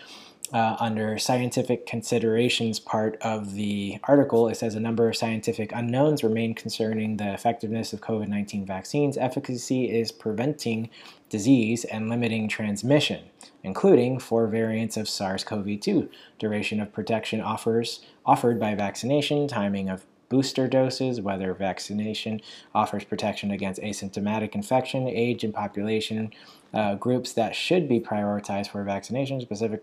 uh, 0.52 0.76
under 0.80 1.18
scientific 1.18 1.86
considerations 1.86 2.80
part 2.80 3.16
of 3.22 3.54
the 3.54 3.98
article, 4.04 4.48
it 4.48 4.56
says 4.56 4.74
a 4.74 4.80
number 4.80 5.08
of 5.08 5.16
scientific 5.16 5.72
unknowns 5.72 6.24
remain 6.24 6.54
concerning 6.54 7.16
the 7.16 7.32
effectiveness 7.32 7.92
of 7.92 8.00
COVID 8.00 8.28
19 8.28 8.66
vaccines. 8.66 9.16
Efficacy 9.16 9.90
is 9.90 10.10
preventing 10.10 10.90
disease 11.28 11.84
and 11.84 12.08
limiting 12.08 12.48
transmission, 12.48 13.24
including 13.62 14.18
four 14.18 14.48
variants 14.48 14.96
of 14.96 15.08
SARS 15.08 15.44
CoV 15.44 15.78
2, 15.80 16.10
duration 16.38 16.80
of 16.80 16.92
protection 16.92 17.40
offers 17.40 18.04
offered 18.26 18.58
by 18.58 18.74
vaccination, 18.74 19.46
timing 19.46 19.88
of 19.88 20.04
booster 20.28 20.68
doses, 20.68 21.20
whether 21.20 21.52
vaccination 21.54 22.40
offers 22.74 23.04
protection 23.04 23.50
against 23.50 23.80
asymptomatic 23.82 24.54
infection, 24.54 25.06
age 25.06 25.44
and 25.44 25.52
population 25.52 26.32
uh, 26.72 26.94
groups 26.96 27.32
that 27.32 27.54
should 27.54 27.88
be 27.88 28.00
prioritized 28.00 28.68
for 28.68 28.82
vaccination, 28.84 29.40
specific 29.40 29.82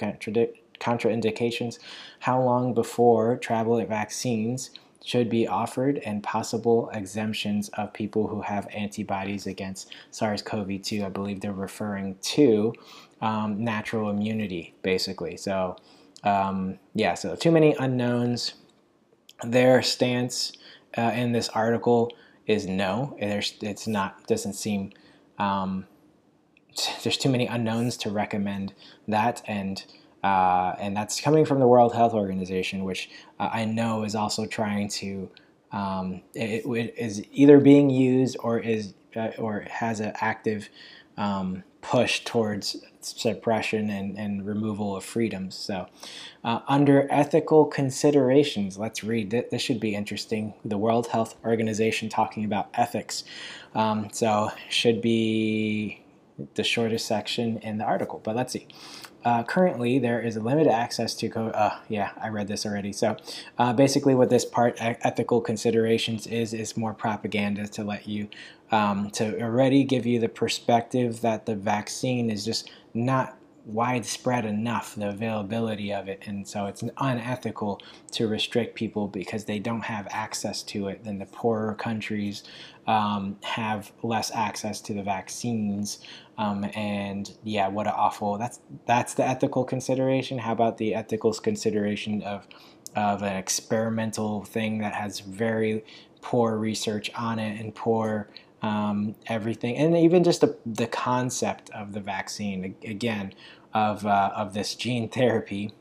contraindications, 0.80 1.80
how 2.20 2.42
long 2.42 2.74
before 2.74 3.38
travel 3.38 3.84
vaccines 3.86 4.72
should 5.04 5.30
be 5.30 5.48
offered, 5.48 6.00
and 6.00 6.22
possible 6.22 6.90
exemptions 6.94 7.70
of 7.70 7.94
people 7.94 8.28
who 8.28 8.42
have 8.42 8.68
antibodies 8.74 9.48
against 9.48 9.94
SARS 10.12 10.42
CoV 10.42 10.82
2. 10.82 11.06
I 11.06 11.10
believe 11.10 11.40
they're 11.40 11.54
referring 11.54 12.16
to 12.22 12.74
um, 13.22 13.64
natural 13.64 14.10
immunity, 14.10 14.74
basically. 14.82 15.38
So, 15.38 15.78
um, 16.24 16.78
yeah, 16.94 17.14
so 17.14 17.36
too 17.36 17.52
many 17.52 17.74
unknowns. 17.80 18.56
Their 19.44 19.82
stance 19.82 20.52
uh, 20.98 21.12
in 21.16 21.32
this 21.32 21.48
article 21.50 22.12
is 22.46 22.68
no. 22.68 23.16
There's, 23.20 23.54
it's 23.62 23.88
not, 23.88 24.28
doesn't 24.28 24.54
seem. 24.54 24.92
Um, 25.38 25.86
there's 27.04 27.18
too 27.18 27.30
many 27.30 27.48
unknowns 27.48 27.98
to 27.98 28.10
recommend 28.10 28.74
that, 29.08 29.42
and 29.48 29.84
uh, 30.24 30.76
and 30.80 30.96
that's 30.96 31.22
coming 31.22 31.46
from 31.46 31.60
the 31.60 31.68
World 31.68 31.94
Health 31.94 32.14
Organization, 32.14 32.84
which 32.84 33.10
uh, 33.40 33.50
I 33.52 33.66
know 33.66 34.04
is 34.04 34.16
also 34.16 34.46
trying 34.46 34.90
to 34.90 35.30
um, 35.72 36.22
it, 36.34 36.66
it 36.66 36.96
is 36.98 37.24
either 37.32 37.60
being 37.60 37.90
used 37.90 38.38
or 38.40 38.60
is 38.60 38.94
uh, 39.16 39.32
or 39.38 39.66
has 39.70 40.00
an 40.00 40.14
active 40.16 40.70
um, 41.18 41.64
push 41.82 42.24
towards 42.24 42.78
suppression 43.00 43.90
and, 43.90 44.18
and 44.18 44.46
removal 44.46 44.96
of 44.96 45.04
freedoms. 45.04 45.56
So, 45.56 45.88
uh, 46.44 46.60
under 46.68 47.08
ethical 47.10 47.66
considerations, 47.66 48.78
let's 48.78 49.04
read. 49.04 49.32
This 49.32 49.62
should 49.62 49.80
be 49.80 49.96
interesting. 49.96 50.54
The 50.66 50.78
World 50.78 51.08
Health 51.08 51.36
Organization 51.46 52.10
talking 52.10 52.44
about 52.46 52.70
ethics. 52.74 53.24
Um, 53.74 54.10
so, 54.12 54.52
should 54.70 55.02
be 55.02 56.02
the 56.56 56.64
shortest 56.64 57.08
section 57.08 57.58
in 57.58 57.78
the 57.78 57.84
article. 57.84 58.22
But 58.24 58.36
let's 58.36 58.54
see. 58.54 58.68
Uh, 59.26 59.44
currently, 59.44 60.00
there 60.00 60.22
is 60.22 60.36
a 60.38 60.40
limited 60.40 60.72
access 60.72 61.14
to 61.16 61.28
code. 61.28 61.52
Uh, 61.54 61.78
yeah, 61.90 62.12
I 62.22 62.30
read 62.30 62.48
this 62.48 62.66
already. 62.66 62.94
So, 62.94 63.18
uh, 63.58 63.74
basically, 63.74 64.16
what 64.16 64.30
this 64.30 64.46
part 64.46 64.78
ethical 64.80 65.42
considerations 65.42 66.28
is 66.28 66.54
is 66.54 66.78
more 66.78 66.94
propaganda 66.94 67.68
to 67.68 67.84
let 67.84 68.08
you 68.08 68.30
um, 68.72 69.10
to 69.12 69.42
already 69.42 69.84
give 69.84 70.06
you 70.06 70.20
the 70.20 70.30
perspective 70.30 71.22
that 71.22 71.46
the 71.46 71.56
vaccine 71.56 72.30
is 72.30 72.46
just 72.46 72.70
not 72.94 73.37
widespread 73.68 74.46
enough, 74.46 74.96
the 74.96 75.10
availability 75.10 75.94
of 75.94 76.08
it, 76.08 76.24
and 76.26 76.48
so 76.48 76.66
it's 76.68 76.84
unethical 76.98 77.82
to 78.12 78.28
restrict 78.28 78.76
people 78.76 79.08
because 79.08 79.46
they 79.46 79.60
don't 79.60 79.84
have 79.84 80.08
access 80.10 80.64
to 80.64 80.88
it. 80.88 81.04
Then 81.04 81.20
the 81.20 81.26
poorer 81.26 81.76
countries 81.76 82.44
um, 82.88 83.38
have 83.44 83.92
less 84.02 84.32
access 84.32 84.80
to 84.82 84.94
the 84.94 85.04
vaccines, 85.04 86.00
um, 86.38 86.66
and 86.76 87.30
yeah, 87.44 87.68
what 87.68 87.88
an 87.88 87.94
awful. 87.96 88.38
That's 88.38 88.60
that's 88.86 89.14
the 89.14 89.28
ethical 89.28 89.66
consideration. 89.66 90.40
How 90.40 90.54
about 90.54 90.78
the 90.78 90.96
ethical 90.96 91.34
consideration 91.34 92.24
of 92.24 92.48
of 92.96 93.22
an 93.22 93.36
experimental 93.36 94.46
thing 94.46 94.80
that 94.80 94.94
has 94.94 95.20
very 95.20 95.84
poor 96.22 96.58
research 96.58 97.12
on 97.16 97.38
it 97.38 97.60
and 97.60 97.76
poor 97.76 98.30
um, 98.62 99.16
everything, 99.28 99.78
and 99.78 99.96
even 99.98 100.24
just 100.24 100.42
the, 100.42 100.58
the 100.66 100.88
concept 100.88 101.70
of 101.72 101.94
the 101.94 102.00
vaccine 102.00 102.76
again 102.84 103.34
of, 103.74 104.06
uh, 104.06 104.32
of 104.36 104.54
this 104.54 104.76
gene 104.76 105.10
therapy, 105.10 105.74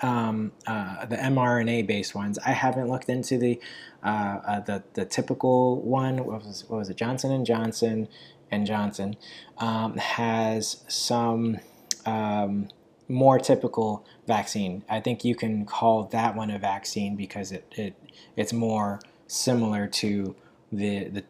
um, 0.00 0.52
uh, 0.66 1.06
the 1.06 1.16
mRNA 1.16 1.86
based 1.86 2.14
ones. 2.14 2.38
I 2.44 2.52
haven't 2.52 2.88
looked 2.88 3.08
into 3.08 3.38
the 3.38 3.60
uh, 4.02 4.40
uh, 4.44 4.60
the, 4.60 4.82
the 4.94 5.04
typical 5.04 5.80
one. 5.80 6.24
What 6.24 6.44
was, 6.44 6.64
what 6.68 6.78
was 6.78 6.90
it? 6.90 6.96
Johnson 6.96 7.30
and 7.30 7.46
Johnson 7.46 8.08
and 8.50 8.66
Johnson 8.66 9.16
um, 9.58 9.96
has 9.96 10.82
some 10.88 11.58
um, 12.04 12.68
more 13.08 13.38
typical 13.38 14.04
vaccine. 14.26 14.84
I 14.88 15.00
think 15.00 15.24
you 15.24 15.34
can 15.34 15.64
call 15.64 16.04
that 16.04 16.34
one 16.34 16.50
a 16.50 16.58
vaccine 16.58 17.14
because 17.16 17.52
it, 17.52 17.72
it 17.76 17.94
it's 18.36 18.52
more 18.52 19.00
similar 19.26 19.86
to 19.86 20.34
the 20.72 21.08
the 21.08 21.22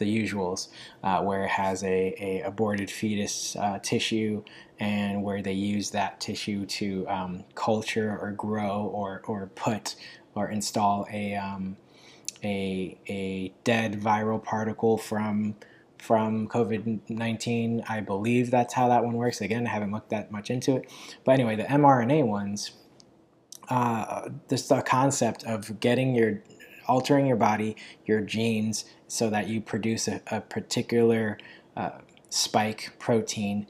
the 0.00 0.06
usuals, 0.06 0.68
uh, 1.04 1.22
where 1.22 1.44
it 1.44 1.50
has 1.50 1.84
a, 1.84 2.14
a 2.18 2.42
aborted 2.42 2.90
fetus 2.90 3.54
uh, 3.54 3.78
tissue 3.78 4.42
and 4.80 5.22
where 5.22 5.42
they 5.42 5.52
use 5.52 5.90
that 5.90 6.20
tissue 6.20 6.66
to 6.66 7.06
um, 7.06 7.44
culture 7.54 8.18
or 8.20 8.32
grow 8.32 8.90
or, 8.92 9.22
or 9.26 9.46
put 9.54 9.94
or 10.34 10.50
install 10.50 11.06
a, 11.12 11.36
um, 11.36 11.76
a, 12.42 12.98
a 13.06 13.52
dead 13.62 14.00
viral 14.00 14.42
particle 14.42 14.98
from 14.98 15.54
from 15.98 16.48
COVID-19. 16.48 17.84
I 17.86 18.00
believe 18.00 18.50
that's 18.50 18.72
how 18.72 18.88
that 18.88 19.04
one 19.04 19.14
works. 19.14 19.42
Again, 19.42 19.66
I 19.66 19.70
haven't 19.70 19.92
looked 19.92 20.08
that 20.08 20.32
much 20.32 20.50
into 20.50 20.76
it. 20.76 20.90
But 21.24 21.32
anyway, 21.32 21.56
the 21.56 21.64
mRNA 21.64 22.26
ones, 22.26 22.70
uh, 23.68 24.30
this 24.48 24.66
the 24.66 24.80
concept 24.80 25.44
of 25.44 25.78
getting 25.78 26.14
your 26.14 26.42
altering 26.90 27.26
your 27.26 27.36
body, 27.36 27.76
your 28.04 28.20
genes, 28.20 28.84
so 29.06 29.30
that 29.30 29.48
you 29.48 29.60
produce 29.60 30.08
a, 30.08 30.20
a 30.26 30.40
particular 30.40 31.38
uh, 31.76 31.90
spike 32.30 32.92
protein 32.98 33.66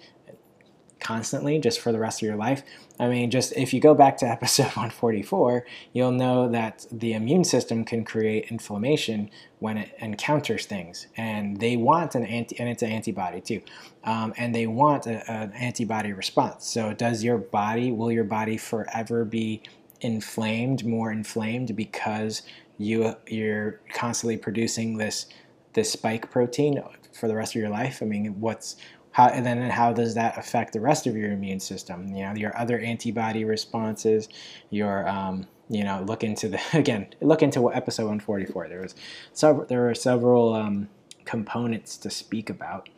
constantly 1.00 1.58
just 1.58 1.80
for 1.80 1.92
the 1.92 1.98
rest 1.98 2.22
of 2.22 2.26
your 2.26 2.36
life. 2.36 2.62
I 2.98 3.08
mean, 3.08 3.30
just 3.30 3.54
if 3.56 3.72
you 3.72 3.80
go 3.80 3.94
back 3.94 4.16
to 4.18 4.26
episode 4.36 4.64
144, 4.64 5.66
you'll 5.92 6.12
know 6.12 6.48
that 6.48 6.86
the 6.92 7.14
immune 7.14 7.44
system 7.44 7.84
can 7.84 8.04
create 8.04 8.50
inflammation 8.50 9.30
when 9.58 9.76
it 9.78 9.94
encounters 9.98 10.66
things, 10.66 11.06
and 11.16 11.58
they 11.58 11.76
want 11.76 12.14
an 12.14 12.24
anti, 12.24 12.58
and 12.58 12.68
it's 12.68 12.82
an 12.82 12.90
antibody 12.90 13.40
too, 13.40 13.60
um, 14.04 14.32
and 14.38 14.54
they 14.54 14.66
want 14.66 15.06
a, 15.06 15.30
an 15.30 15.52
antibody 15.52 16.12
response. 16.12 16.66
So, 16.66 16.94
does 16.94 17.22
your 17.24 17.38
body, 17.38 17.92
will 17.92 18.12
your 18.12 18.24
body 18.24 18.56
forever 18.56 19.24
be 19.24 19.62
inflamed, 20.00 20.84
more 20.84 21.12
inflamed 21.12 21.76
because 21.76 22.42
you 22.80 23.14
you're 23.26 23.78
constantly 23.92 24.38
producing 24.38 24.96
this 24.96 25.26
this 25.74 25.92
spike 25.92 26.30
protein 26.30 26.82
for 27.12 27.28
the 27.28 27.36
rest 27.36 27.54
of 27.54 27.60
your 27.60 27.70
life. 27.70 28.02
I 28.02 28.06
mean, 28.06 28.40
what's 28.40 28.76
how 29.12 29.26
and 29.26 29.44
then 29.44 29.68
how 29.70 29.92
does 29.92 30.14
that 30.14 30.38
affect 30.38 30.72
the 30.72 30.80
rest 30.80 31.06
of 31.06 31.14
your 31.14 31.30
immune 31.30 31.60
system? 31.60 32.08
You 32.08 32.24
know, 32.24 32.34
your 32.34 32.56
other 32.58 32.78
antibody 32.78 33.44
responses, 33.44 34.28
your 34.70 35.06
um, 35.06 35.46
you 35.68 35.84
know, 35.84 36.02
look 36.06 36.24
into 36.24 36.48
the 36.48 36.60
again, 36.72 37.08
look 37.20 37.42
into 37.42 37.60
what 37.60 37.76
episode 37.76 38.04
144. 38.04 38.68
There 38.68 38.80
was 38.80 38.94
several 39.34 39.66
there 39.66 39.82
were 39.82 39.94
several 39.94 40.54
um, 40.54 40.88
components 41.26 41.98
to 41.98 42.08
speak 42.08 42.48
about, 42.48 42.88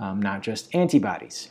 um, 0.00 0.20
not 0.20 0.42
just 0.42 0.74
antibodies. 0.74 1.50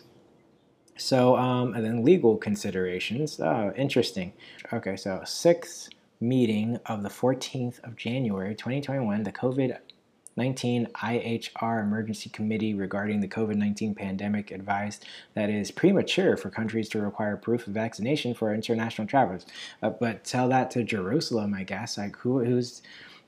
So, 0.97 1.37
um, 1.37 1.73
and 1.75 1.85
then 1.85 2.03
legal 2.03 2.35
considerations. 2.35 3.39
Oh, 3.39 3.71
interesting. 3.77 4.33
Okay, 4.73 4.97
so 4.97 5.21
sixth 5.23 5.87
meeting 6.21 6.79
of 6.85 7.03
the 7.03 7.09
14th 7.09 7.83
of 7.83 7.95
January 7.95 8.55
2021, 8.55 9.23
the 9.23 9.31
COVID 9.31 9.77
19 10.37 10.87
IHR 10.95 11.83
Emergency 11.83 12.29
Committee 12.29 12.73
regarding 12.73 13.19
the 13.19 13.27
COVID 13.27 13.55
19 13.55 13.93
pandemic 13.93 14.51
advised 14.51 15.05
that 15.33 15.49
it 15.49 15.55
is 15.55 15.69
premature 15.69 16.37
for 16.37 16.49
countries 16.49 16.87
to 16.89 17.01
require 17.01 17.35
proof 17.35 17.67
of 17.67 17.73
vaccination 17.73 18.33
for 18.33 18.53
international 18.53 19.05
travelers. 19.05 19.45
Uh, 19.83 19.89
but 19.89 20.23
tell 20.23 20.47
that 20.47 20.71
to 20.71 20.83
Jerusalem, 20.83 21.53
I 21.53 21.63
guess. 21.63 21.97
Like, 21.97 22.15
who, 22.15 22.43
who's, 22.43 22.81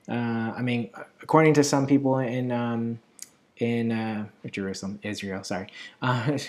uh, 0.08 0.54
I 0.56 0.62
mean, 0.62 0.88
according 1.22 1.52
to 1.54 1.64
some 1.64 1.86
people 1.86 2.18
in, 2.18 2.50
um, 2.50 2.98
in 3.58 3.92
uh, 3.92 4.26
Jerusalem, 4.50 4.98
Israel, 5.02 5.44
sorry. 5.44 5.68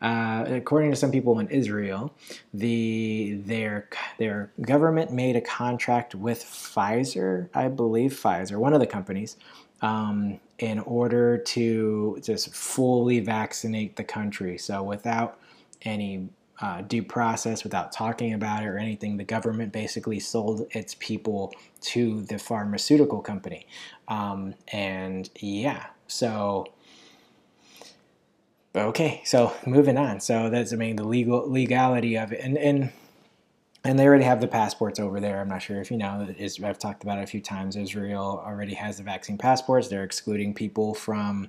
Uh, 0.00 0.44
according 0.48 0.90
to 0.90 0.96
some 0.96 1.10
people 1.10 1.38
in 1.40 1.48
Israel, 1.48 2.12
the 2.54 3.38
their 3.44 3.88
their 4.18 4.50
government 4.62 5.12
made 5.12 5.36
a 5.36 5.40
contract 5.40 6.14
with 6.14 6.42
Pfizer, 6.42 7.48
I 7.54 7.68
believe 7.68 8.12
Pfizer, 8.12 8.56
one 8.56 8.72
of 8.72 8.80
the 8.80 8.86
companies, 8.86 9.36
um, 9.82 10.40
in 10.58 10.78
order 10.80 11.36
to 11.36 12.18
just 12.22 12.54
fully 12.54 13.20
vaccinate 13.20 13.96
the 13.96 14.04
country. 14.04 14.56
So 14.56 14.82
without 14.82 15.38
any 15.82 16.28
uh, 16.60 16.82
due 16.82 17.02
process, 17.02 17.64
without 17.64 17.92
talking 17.92 18.34
about 18.34 18.62
it 18.62 18.66
or 18.66 18.78
anything, 18.78 19.16
the 19.16 19.24
government 19.24 19.72
basically 19.72 20.20
sold 20.20 20.66
its 20.70 20.94
people 20.98 21.52
to 21.80 22.22
the 22.22 22.38
pharmaceutical 22.38 23.20
company. 23.20 23.66
Um, 24.08 24.54
and 24.72 25.28
yeah, 25.36 25.86
so 26.06 26.66
okay, 28.74 29.22
so 29.24 29.54
moving 29.66 29.96
on. 29.96 30.20
So 30.20 30.50
that's 30.50 30.72
I 30.72 30.76
mean 30.76 30.96
the 30.96 31.04
legal 31.04 31.50
legality 31.50 32.16
of 32.16 32.32
it, 32.32 32.40
and 32.40 32.56
and 32.58 32.92
and 33.84 33.98
they 33.98 34.06
already 34.06 34.24
have 34.24 34.40
the 34.40 34.48
passports 34.48 35.00
over 35.00 35.20
there. 35.20 35.40
I'm 35.40 35.48
not 35.48 35.62
sure 35.62 35.80
if 35.80 35.90
you 35.90 35.96
know. 35.96 36.28
I've 36.64 36.78
talked 36.78 37.02
about 37.02 37.18
it 37.18 37.24
a 37.24 37.26
few 37.26 37.40
times. 37.40 37.76
Israel 37.76 38.42
already 38.44 38.74
has 38.74 38.98
the 38.98 39.02
vaccine 39.02 39.38
passports. 39.38 39.88
They're 39.88 40.04
excluding 40.04 40.54
people 40.54 40.94
from 40.94 41.48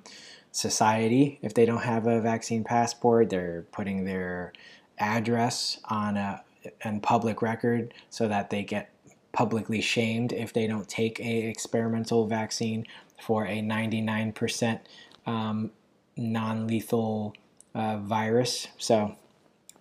society 0.51 1.39
if 1.41 1.53
they 1.53 1.65
don't 1.65 1.83
have 1.83 2.07
a 2.07 2.21
vaccine 2.21 2.63
passport. 2.63 3.29
They're 3.29 3.65
putting 3.71 4.05
their 4.05 4.53
address 4.97 5.79
on 5.85 6.17
a 6.17 6.43
and 6.83 7.01
public 7.01 7.41
record 7.41 7.93
so 8.09 8.27
that 8.27 8.49
they 8.49 8.63
get 8.63 8.93
publicly 9.31 9.81
shamed 9.81 10.31
if 10.33 10.53
they 10.53 10.67
don't 10.67 10.87
take 10.87 11.19
a 11.19 11.47
experimental 11.47 12.27
vaccine 12.27 12.85
for 13.19 13.45
a 13.45 13.61
99% 13.61 14.79
um, 15.25 15.71
non-lethal 16.17 17.35
uh, 17.73 17.97
virus. 17.97 18.67
So 18.77 19.15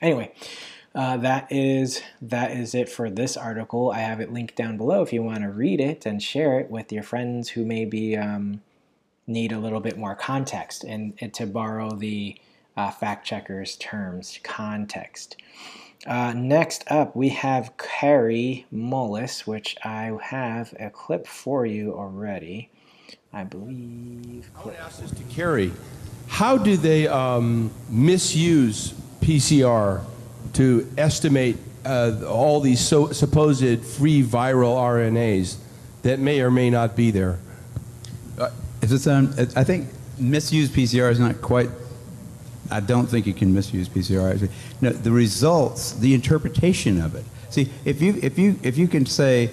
anyway, 0.00 0.32
uh, 0.94 1.16
that 1.18 1.50
is 1.50 2.02
that 2.20 2.50
is 2.50 2.74
it 2.74 2.88
for 2.88 3.10
this 3.10 3.36
article. 3.36 3.92
I 3.92 4.00
have 4.00 4.20
it 4.20 4.32
linked 4.32 4.56
down 4.56 4.76
below 4.76 5.02
if 5.02 5.12
you 5.12 5.22
want 5.22 5.42
to 5.42 5.50
read 5.50 5.80
it 5.80 6.06
and 6.06 6.22
share 6.22 6.58
it 6.58 6.70
with 6.70 6.92
your 6.92 7.02
friends 7.02 7.50
who 7.50 7.64
maybe 7.64 8.16
um, 8.16 8.62
need 9.26 9.52
a 9.52 9.58
little 9.58 9.80
bit 9.80 9.96
more 9.96 10.14
context 10.14 10.84
and, 10.84 11.14
and 11.20 11.32
to 11.34 11.46
borrow 11.46 11.94
the 11.94 12.36
uh, 12.76 12.90
fact 12.90 13.26
checkers 13.26 13.76
terms 13.76 14.40
context. 14.42 15.36
Uh, 16.06 16.32
next 16.34 16.82
up, 16.90 17.14
we 17.14 17.28
have 17.28 17.76
Kary 17.76 18.66
Mullis, 18.72 19.46
which 19.46 19.76
I 19.84 20.12
have 20.22 20.74
a 20.80 20.88
clip 20.88 21.26
for 21.26 21.66
you 21.66 21.92
already. 21.94 22.70
I 23.32 23.44
believe. 23.44 24.50
I 24.56 24.64
want 24.64 24.76
to 24.76 24.82
ask 24.82 25.00
this 25.00 25.10
to 25.12 25.22
Kary. 25.24 25.72
How 26.30 26.56
do 26.56 26.76
they 26.76 27.08
um, 27.08 27.70
misuse 27.90 28.94
PCR 29.20 30.02
to 30.54 30.90
estimate 30.96 31.58
uh, 31.84 32.22
all 32.26 32.60
these 32.60 32.80
so, 32.80 33.10
supposed 33.10 33.84
free 33.84 34.22
viral 34.22 34.76
RNAs 34.76 35.56
that 36.02 36.20
may 36.20 36.40
or 36.40 36.50
may 36.50 36.70
not 36.70 36.96
be 36.96 37.10
there? 37.10 37.38
Uh, 38.38 38.48
it's, 38.80 39.06
um, 39.08 39.34
I 39.56 39.64
think 39.64 39.88
misuse 40.18 40.70
PCR 40.70 41.10
is 41.10 41.18
not 41.18 41.42
quite. 41.42 41.68
I 42.70 42.78
don't 42.78 43.06
think 43.06 43.26
you 43.26 43.34
can 43.34 43.52
misuse 43.52 43.88
PCR. 43.88 44.48
No, 44.80 44.90
the 44.90 45.10
results, 45.10 45.92
the 45.94 46.14
interpretation 46.14 47.00
of 47.02 47.16
it. 47.16 47.24
See, 47.50 47.68
if 47.84 48.00
you 48.00 48.18
if 48.22 48.38
you 48.38 48.58
if 48.62 48.78
you 48.78 48.86
can 48.86 49.04
say, 49.04 49.50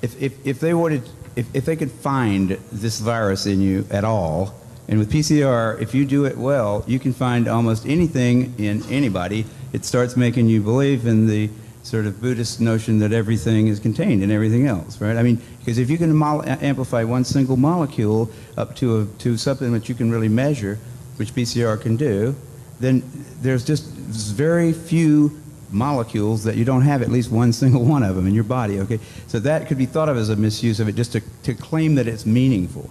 if 0.00 0.22
if, 0.22 0.46
if 0.46 0.60
they 0.60 0.74
wanted, 0.74 1.10
if, 1.34 1.52
if 1.54 1.64
they 1.64 1.74
could 1.74 1.90
find 1.90 2.50
this 2.70 3.00
virus 3.00 3.46
in 3.46 3.60
you 3.60 3.84
at 3.90 4.04
all, 4.04 4.54
and 4.88 4.98
with 4.98 5.12
PCR, 5.12 5.80
if 5.80 5.94
you 5.94 6.04
do 6.04 6.24
it 6.26 6.36
well, 6.36 6.84
you 6.86 6.98
can 6.98 7.12
find 7.12 7.48
almost 7.48 7.86
anything 7.86 8.54
in 8.58 8.82
anybody 8.90 9.46
it 9.74 9.84
starts 9.84 10.16
making 10.16 10.48
you 10.48 10.62
believe 10.62 11.04
in 11.04 11.26
the 11.26 11.50
sort 11.82 12.06
of 12.06 12.20
Buddhist 12.20 12.60
notion 12.60 13.00
that 13.00 13.12
everything 13.12 13.66
is 13.66 13.80
contained 13.80 14.22
in 14.22 14.30
everything 14.30 14.68
else, 14.68 15.00
right? 15.00 15.16
I 15.16 15.22
mean, 15.24 15.42
because 15.58 15.78
if 15.78 15.90
you 15.90 15.98
can 15.98 16.22
amplify 16.22 17.02
one 17.02 17.24
single 17.24 17.56
molecule 17.56 18.30
up 18.56 18.76
to, 18.76 19.00
a, 19.00 19.06
to 19.18 19.36
something 19.36 19.72
that 19.72 19.88
you 19.88 19.96
can 19.96 20.12
really 20.12 20.28
measure, 20.28 20.78
which 21.16 21.34
PCR 21.34 21.78
can 21.78 21.96
do, 21.96 22.36
then 22.78 23.02
there's 23.42 23.64
just 23.64 23.84
very 23.84 24.72
few 24.72 25.40
molecules 25.72 26.44
that 26.44 26.54
you 26.54 26.64
don't 26.64 26.82
have 26.82 27.02
at 27.02 27.10
least 27.10 27.32
one 27.32 27.52
single 27.52 27.84
one 27.84 28.04
of 28.04 28.14
them 28.14 28.28
in 28.28 28.34
your 28.34 28.44
body, 28.44 28.78
okay? 28.78 29.00
So 29.26 29.40
that 29.40 29.66
could 29.66 29.76
be 29.76 29.86
thought 29.86 30.08
of 30.08 30.16
as 30.16 30.28
a 30.28 30.36
misuse 30.36 30.78
of 30.78 30.88
it 30.88 30.94
just 30.94 31.10
to, 31.12 31.22
to 31.42 31.52
claim 31.52 31.96
that 31.96 32.06
it's 32.06 32.24
meaningful. 32.24 32.88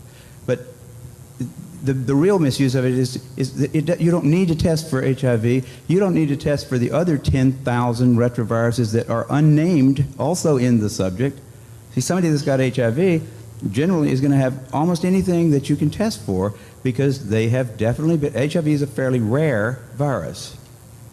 The, 1.84 1.94
the 1.94 2.16
real 2.16 2.40
misuse 2.40 2.76
of 2.76 2.86
it 2.86 2.94
is, 2.94 3.22
is 3.36 3.58
that 3.58 3.76
it, 3.76 4.00
you 4.00 4.10
don't 4.10 4.26
need 4.26 4.48
to 4.48 4.56
test 4.56 4.90
for 4.90 5.02
HIV. 5.02 5.46
You 5.90 6.00
don't 6.00 6.14
need 6.14 6.30
to 6.30 6.38
test 6.38 6.70
for 6.70 6.78
the 6.78 6.92
other 6.92 7.18
10,000 7.18 8.16
retroviruses 8.16 8.94
that 8.94 9.10
are 9.10 9.26
unnamed 9.30 10.06
also 10.18 10.58
in 10.58 10.80
the 10.80 10.90
subject. 10.90 11.40
See, 11.94 12.02
somebody 12.02 12.30
that's 12.30 12.42
got 12.42 12.60
HIV 12.60 13.22
generally 13.72 14.12
is 14.12 14.22
going 14.22 14.32
to 14.32 14.38
have 14.38 14.74
almost 14.74 15.06
anything 15.06 15.52
that 15.52 15.70
you 15.70 15.76
can 15.76 15.90
test 15.90 16.26
for 16.26 16.54
because 16.84 17.30
they 17.30 17.50
have 17.50 17.78
definitely 17.78 18.30
HIV 18.30 18.68
is 18.68 18.82
a 18.82 18.88
fairly 18.88 19.20
rare 19.20 19.80
virus. 19.96 20.58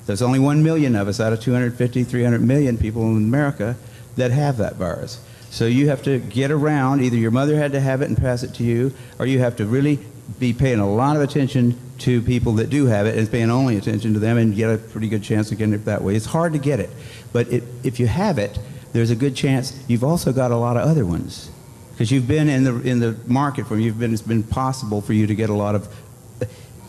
There's 0.06 0.22
only 0.22 0.38
1 0.38 0.62
million 0.62 0.96
of 0.96 1.06
us 1.09 1.20
out 1.20 1.33
of 1.33 1.40
250, 1.40 2.04
300 2.04 2.40
million 2.40 2.78
people 2.78 3.02
in 3.02 3.16
America 3.16 3.76
that 4.16 4.30
have 4.30 4.56
that 4.56 4.76
virus. 4.76 5.20
So 5.50 5.66
you 5.66 5.88
have 5.88 6.02
to 6.04 6.18
get 6.18 6.50
around, 6.50 7.02
either 7.02 7.16
your 7.16 7.30
mother 7.30 7.56
had 7.56 7.72
to 7.72 7.80
have 7.80 8.02
it 8.02 8.09
and 8.09 8.16
pass 8.16 8.42
it 8.42 8.54
to 8.54 8.62
you, 8.62 8.92
or 9.18 9.26
you 9.26 9.40
have 9.40 9.56
to 9.56 9.66
really 9.66 9.98
be 10.38 10.52
paying 10.52 10.78
a 10.78 10.88
lot 10.88 11.16
of 11.16 11.22
attention 11.22 11.78
to 11.98 12.22
people 12.22 12.54
that 12.54 12.70
do 12.70 12.86
have 12.86 13.06
it 13.06 13.18
and 13.18 13.30
paying 13.30 13.50
only 13.50 13.76
attention 13.76 14.14
to 14.14 14.18
them 14.18 14.38
and 14.38 14.54
get 14.54 14.70
a 14.70 14.78
pretty 14.78 15.08
good 15.08 15.22
chance 15.22 15.50
of 15.52 15.58
getting 15.58 15.74
it 15.74 15.84
that 15.84 16.02
way. 16.02 16.14
It's 16.14 16.26
hard 16.26 16.52
to 16.52 16.58
get 16.58 16.80
it, 16.80 16.90
but 17.32 17.48
it, 17.52 17.64
if 17.82 18.00
you 18.00 18.06
have 18.06 18.38
it, 18.38 18.58
there's 18.92 19.10
a 19.10 19.16
good 19.16 19.36
chance 19.36 19.82
you've 19.86 20.04
also 20.04 20.32
got 20.32 20.50
a 20.50 20.56
lot 20.56 20.76
of 20.76 20.82
other 20.82 21.06
ones 21.06 21.50
because 21.92 22.10
you've 22.10 22.26
been 22.26 22.48
in 22.48 22.64
the 22.64 22.80
in 22.80 22.98
the 22.98 23.16
market 23.26 23.66
for 23.66 23.78
you've 23.78 23.98
been 23.98 24.12
it's 24.12 24.22
been 24.22 24.42
possible 24.42 25.00
for 25.00 25.12
you 25.12 25.26
to 25.26 25.34
get 25.34 25.50
a 25.50 25.54
lot 25.54 25.74
of 25.74 25.88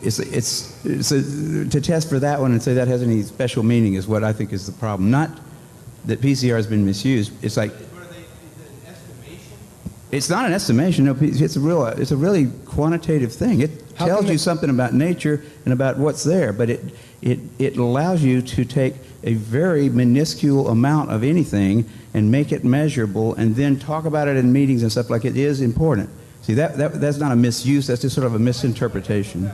it's 0.02 0.18
it's, 0.18 0.84
it's 0.84 1.12
a, 1.12 1.68
to 1.68 1.80
test 1.80 2.08
for 2.08 2.18
that 2.18 2.40
one 2.40 2.52
and 2.52 2.62
say 2.62 2.74
that 2.74 2.88
has 2.88 3.02
any 3.02 3.22
special 3.22 3.62
meaning 3.62 3.94
is 3.94 4.08
what 4.08 4.24
I 4.24 4.32
think 4.32 4.52
is 4.52 4.66
the 4.66 4.72
problem. 4.72 5.10
Not 5.10 5.30
that 6.06 6.20
PCR 6.20 6.56
has 6.56 6.66
been 6.66 6.84
misused. 6.84 7.32
It's 7.44 7.56
like 7.56 7.72
it's 10.12 10.28
not 10.28 10.44
an 10.44 10.52
estimation. 10.52 11.06
No, 11.06 11.16
it's 11.18 11.56
a 11.56 11.60
real. 11.60 11.86
It's 11.86 12.10
a 12.10 12.16
really 12.16 12.50
quantitative 12.66 13.32
thing. 13.32 13.62
It 13.62 13.70
How 13.94 14.06
tells 14.06 14.28
you 14.28 14.36
something 14.36 14.68
about 14.68 14.92
nature 14.92 15.42
and 15.64 15.72
about 15.72 15.96
what's 15.96 16.22
there, 16.22 16.52
but 16.52 16.68
it 16.68 16.84
it 17.22 17.38
it 17.58 17.76
allows 17.78 18.22
you 18.22 18.42
to 18.42 18.64
take 18.66 18.94
a 19.24 19.32
very 19.34 19.88
minuscule 19.88 20.68
amount 20.68 21.10
of 21.10 21.24
anything 21.24 21.88
and 22.12 22.30
make 22.30 22.52
it 22.52 22.62
measurable, 22.62 23.34
and 23.34 23.56
then 23.56 23.78
talk 23.78 24.04
about 24.04 24.28
it 24.28 24.36
in 24.36 24.52
meetings 24.52 24.82
and 24.82 24.92
stuff 24.92 25.08
like 25.08 25.24
it 25.24 25.36
is 25.36 25.62
important. 25.62 26.10
See 26.42 26.54
that, 26.54 26.76
that 26.76 27.00
that's 27.00 27.16
not 27.16 27.32
a 27.32 27.36
misuse. 27.36 27.86
That's 27.86 28.02
just 28.02 28.14
sort 28.14 28.26
of 28.26 28.34
a 28.34 28.38
misinterpretation. 28.38 29.50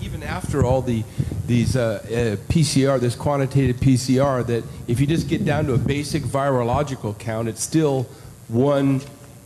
Even 0.00 0.24
after 0.24 0.64
all 0.64 0.82
the 0.82 1.04
these 1.46 1.76
uh, 1.76 2.00
uh, 2.04 2.52
PCR, 2.52 2.98
this 2.98 3.14
quantitative 3.14 3.76
PCR, 3.76 4.44
that 4.46 4.64
if 4.88 4.98
you 4.98 5.06
just 5.06 5.28
get 5.28 5.44
down 5.44 5.66
to 5.66 5.74
a 5.74 5.78
basic 5.78 6.24
virological 6.24 7.16
count, 7.18 7.46
it's 7.46 7.62
still 7.62 8.08
one 8.48 9.00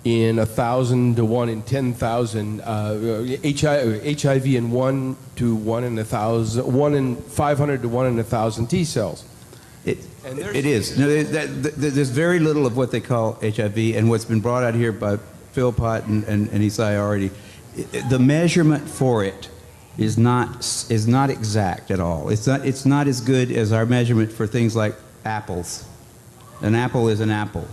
in 0.05 0.39
a 0.39 0.47
thousand 0.47 1.17
to 1.17 1.25
one 1.25 1.49
in 1.49 1.63
ten 1.63 1.93
thousand, 1.93 2.61
uh, 2.61 3.25
HIV, 3.45 4.21
HIV 4.21 4.47
in 4.47 4.71
one 4.71 5.17
to 5.37 5.55
one 5.55 5.83
in 5.85 5.99
a 5.99 6.05
thousand, 6.05 6.73
one 6.73 6.95
in 6.95 7.17
five 7.17 7.59
hundred 7.59 7.83
to 7.83 7.89
one 7.89 8.07
in 8.07 8.19
a 8.19 8.25
thousand 8.25 8.69
T 8.69 8.85
cells. 8.85 9.25
It, 9.85 9.99
it 10.25 10.67
is. 10.67 10.99
No, 10.99 11.07
there's 11.09 12.11
very 12.11 12.41
little 12.41 12.67
of 12.67 12.77
what 12.77 12.91
they 12.91 13.01
call 13.01 13.35
HIV, 13.35 13.79
and 13.97 14.11
what's 14.11 14.25
been 14.25 14.41
brought 14.41 14.65
out 14.65 14.75
here 14.75 14.93
by 14.93 15.19
Philpott 15.53 16.05
and, 16.07 16.25
and, 16.25 16.49
and 16.51 16.63
Isai 16.63 16.97
already. 16.97 17.31
The 18.09 18.19
measurement 18.19 18.89
for 18.89 19.25
it 19.25 19.49
is 19.99 20.19
not 20.19 20.57
is 20.91 21.09
not 21.09 21.31
exact 21.31 21.91
at 21.91 22.01
all. 22.01 22.29
It's 22.29 22.47
not 22.47 22.67
it's 22.67 22.85
not 22.85 23.09
as 23.09 23.21
good 23.21 23.51
as 23.51 23.73
our 23.73 23.87
measurement 23.87 24.33
for 24.33 24.47
things 24.47 24.77
like 24.77 24.95
apples. 25.25 25.85
An 26.61 26.75
apple 26.75 27.09
is 27.09 27.21
an 27.21 27.31
apple. 27.31 27.67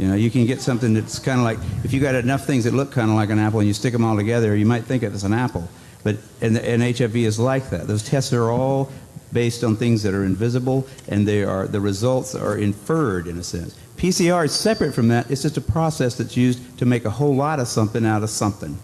You 0.00 0.08
know, 0.08 0.14
you 0.14 0.30
can 0.30 0.46
get 0.46 0.62
something 0.62 0.94
that's 0.94 1.18
kind 1.18 1.38
of 1.38 1.44
like, 1.44 1.58
if 1.84 1.92
you 1.92 2.00
got 2.00 2.14
enough 2.14 2.46
things 2.46 2.64
that 2.64 2.72
look 2.72 2.90
kind 2.90 3.10
of 3.10 3.16
like 3.16 3.28
an 3.28 3.38
apple 3.38 3.60
and 3.60 3.68
you 3.68 3.74
stick 3.74 3.92
them 3.92 4.02
all 4.02 4.16
together, 4.16 4.56
you 4.56 4.64
might 4.64 4.84
think 4.84 5.02
it's 5.02 5.24
an 5.24 5.34
apple. 5.34 5.68
But, 6.02 6.16
and, 6.40 6.56
and 6.56 6.82
HIV 6.82 7.16
is 7.16 7.38
like 7.38 7.68
that. 7.68 7.86
Those 7.86 8.02
tests 8.02 8.32
are 8.32 8.50
all 8.50 8.90
based 9.30 9.62
on 9.62 9.76
things 9.76 10.02
that 10.04 10.14
are 10.14 10.24
invisible, 10.24 10.86
and 11.06 11.28
they 11.28 11.44
are 11.44 11.66
the 11.66 11.82
results 11.82 12.34
are 12.34 12.56
inferred 12.56 13.26
in 13.26 13.36
a 13.36 13.42
sense. 13.42 13.78
PCR 13.98 14.46
is 14.46 14.52
separate 14.52 14.94
from 14.94 15.08
that. 15.08 15.30
It's 15.30 15.42
just 15.42 15.58
a 15.58 15.60
process 15.60 16.14
that's 16.14 16.34
used 16.34 16.78
to 16.78 16.86
make 16.86 17.04
a 17.04 17.10
whole 17.10 17.36
lot 17.36 17.60
of 17.60 17.68
something 17.68 18.06
out 18.06 18.22
of 18.22 18.30
something. 18.30 18.78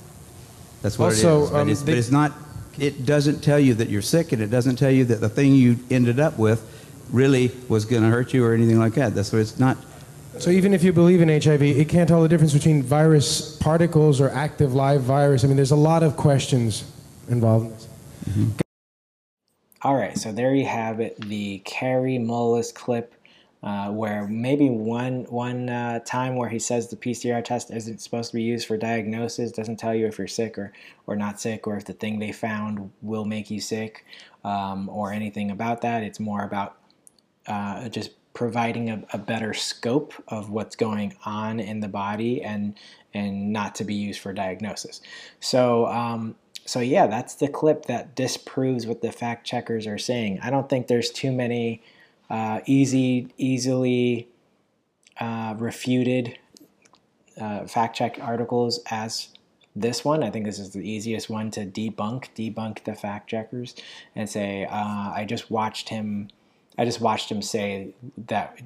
That's 0.82 0.98
what 0.98 1.06
Also, 1.06 1.40
it 1.40 1.44
is. 1.44 1.50
But, 1.50 1.60
um, 1.60 1.68
it's, 1.70 1.82
but 1.82 1.94
it's 1.94 2.10
not. 2.10 2.32
It 2.78 3.06
doesn't 3.06 3.40
tell 3.40 3.58
you 3.58 3.72
that 3.76 3.88
you're 3.88 4.02
sick, 4.02 4.32
and 4.32 4.42
it 4.42 4.50
doesn't 4.50 4.76
tell 4.76 4.90
you 4.90 5.06
that 5.06 5.22
the 5.22 5.30
thing 5.30 5.54
you 5.54 5.78
ended 5.90 6.20
up 6.20 6.38
with 6.38 6.60
really 7.10 7.52
was 7.70 7.86
going 7.86 8.02
to 8.02 8.10
hurt 8.10 8.34
you 8.34 8.44
or 8.44 8.52
anything 8.52 8.78
like 8.78 8.92
that. 8.94 9.14
That's 9.14 9.32
what 9.32 9.38
it's 9.38 9.58
not. 9.58 9.78
So 10.38 10.50
even 10.50 10.74
if 10.74 10.84
you 10.84 10.92
believe 10.92 11.20
in 11.20 11.28
HIV, 11.28 11.62
it 11.62 11.88
can't 11.88 12.08
tell 12.08 12.22
the 12.22 12.28
difference 12.28 12.52
between 12.52 12.82
virus 12.82 13.56
particles 13.56 14.20
or 14.20 14.30
active 14.30 14.74
live 14.74 15.02
virus. 15.02 15.44
I 15.44 15.46
mean, 15.46 15.56
there's 15.56 15.70
a 15.70 15.76
lot 15.76 16.02
of 16.02 16.16
questions 16.16 16.90
involved 17.28 17.66
in 17.66 17.70
this. 17.72 17.88
All 19.82 19.94
right, 19.94 20.18
so 20.18 20.32
there 20.32 20.54
you 20.54 20.66
have 20.66 21.00
it, 21.00 21.16
the 21.20 21.58
Kary 21.60 22.18
Mullis 22.18 22.74
clip, 22.74 23.14
uh, 23.62 23.90
where 23.90 24.26
maybe 24.26 24.68
one 24.68 25.24
one 25.28 25.68
uh, 25.68 26.00
time 26.00 26.34
where 26.34 26.48
he 26.48 26.58
says 26.58 26.88
the 26.88 26.96
PCR 26.96 27.44
test 27.44 27.70
isn't 27.70 28.00
supposed 28.00 28.30
to 28.30 28.36
be 28.36 28.42
used 28.42 28.66
for 28.66 28.76
diagnosis, 28.76 29.52
doesn't 29.52 29.76
tell 29.76 29.94
you 29.94 30.06
if 30.06 30.18
you're 30.18 30.26
sick 30.26 30.58
or 30.58 30.72
or 31.06 31.14
not 31.14 31.40
sick, 31.40 31.66
or 31.66 31.76
if 31.76 31.84
the 31.84 31.92
thing 31.92 32.18
they 32.18 32.32
found 32.32 32.90
will 33.02 33.24
make 33.24 33.50
you 33.50 33.60
sick, 33.60 34.04
um, 34.44 34.88
or 34.88 35.12
anything 35.12 35.50
about 35.50 35.82
that. 35.82 36.02
It's 36.02 36.20
more 36.20 36.42
about 36.42 36.78
uh, 37.46 37.88
just 37.88 38.10
providing 38.36 38.90
a, 38.90 39.02
a 39.14 39.18
better 39.18 39.54
scope 39.54 40.12
of 40.28 40.50
what's 40.50 40.76
going 40.76 41.16
on 41.24 41.58
in 41.58 41.80
the 41.80 41.88
body 41.88 42.42
and 42.42 42.78
and 43.14 43.50
not 43.50 43.74
to 43.74 43.82
be 43.82 43.94
used 43.94 44.20
for 44.20 44.34
diagnosis. 44.34 45.00
So 45.40 45.86
um, 45.86 46.36
so 46.66 46.80
yeah, 46.80 47.06
that's 47.06 47.34
the 47.34 47.48
clip 47.48 47.86
that 47.86 48.14
disproves 48.14 48.86
what 48.86 49.00
the 49.00 49.10
fact 49.10 49.46
checkers 49.46 49.86
are 49.86 49.96
saying. 49.96 50.40
I 50.42 50.50
don't 50.50 50.68
think 50.68 50.86
there's 50.86 51.10
too 51.10 51.32
many 51.32 51.82
uh, 52.28 52.60
easy 52.66 53.28
easily 53.38 54.28
uh, 55.18 55.54
refuted 55.56 56.38
uh, 57.40 57.66
fact 57.66 57.96
check 57.96 58.18
articles 58.20 58.80
as 58.90 59.28
this 59.74 60.04
one. 60.04 60.22
I 60.22 60.28
think 60.28 60.44
this 60.44 60.58
is 60.58 60.70
the 60.70 60.86
easiest 60.86 61.30
one 61.30 61.50
to 61.52 61.64
debunk, 61.64 62.28
debunk 62.36 62.84
the 62.84 62.94
fact 62.94 63.30
checkers, 63.30 63.74
and 64.14 64.28
say, 64.28 64.66
uh, 64.66 65.12
I 65.14 65.24
just 65.26 65.50
watched 65.50 65.88
him. 65.88 66.28
I 66.78 66.84
just 66.84 67.00
watched 67.00 67.30
him 67.30 67.42
say 67.42 67.94
that 68.26 68.60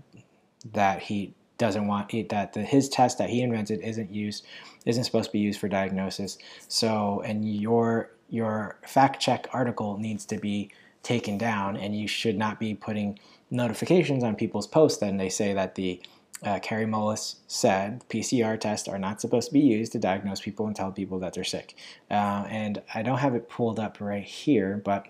that 0.73 1.01
he 1.03 1.35
doesn't 1.59 1.87
want 1.87 2.11
that 2.31 2.55
the, 2.55 2.63
his 2.63 2.89
test 2.89 3.19
that 3.19 3.29
he 3.29 3.43
invented 3.43 3.81
isn't 3.81 4.11
used 4.11 4.45
isn't 4.87 5.05
supposed 5.05 5.27
to 5.27 5.33
be 5.33 5.39
used 5.39 5.61
for 5.61 5.69
diagnosis. 5.69 6.39
So, 6.69 7.23
and 7.25 7.55
your 7.55 8.11
your 8.31 8.79
fact 8.87 9.21
check 9.21 9.47
article 9.53 9.99
needs 9.99 10.25
to 10.27 10.39
be 10.39 10.71
taken 11.03 11.39
down, 11.39 11.77
and 11.77 11.97
you 11.99 12.09
should 12.09 12.37
not 12.37 12.59
be 12.59 12.75
putting 12.75 13.19
notifications 13.51 14.25
on 14.25 14.37
people's 14.37 14.67
posts. 14.67 14.99
Then 14.99 15.19
they 15.19 15.29
say 15.29 15.53
that 15.53 15.75
the 15.75 16.01
uh, 16.43 16.59
Kary 16.61 16.87
Mullis 16.87 17.37
said 17.47 18.03
PCR 18.09 18.59
tests 18.59 18.89
are 18.89 18.99
not 18.99 19.21
supposed 19.21 19.49
to 19.49 19.53
be 19.53 19.61
used 19.61 19.93
to 19.93 19.99
diagnose 19.99 20.41
people 20.41 20.67
and 20.67 20.75
tell 20.75 20.91
people 20.91 21.19
that 21.19 21.35
they're 21.35 21.45
sick. 21.45 21.75
Uh, 22.11 22.47
and 22.49 22.81
I 22.95 23.03
don't 23.03 23.19
have 23.19 23.35
it 23.35 23.49
pulled 23.51 23.79
up 23.79 24.01
right 24.01 24.25
here, 24.25 24.81
but 24.83 25.07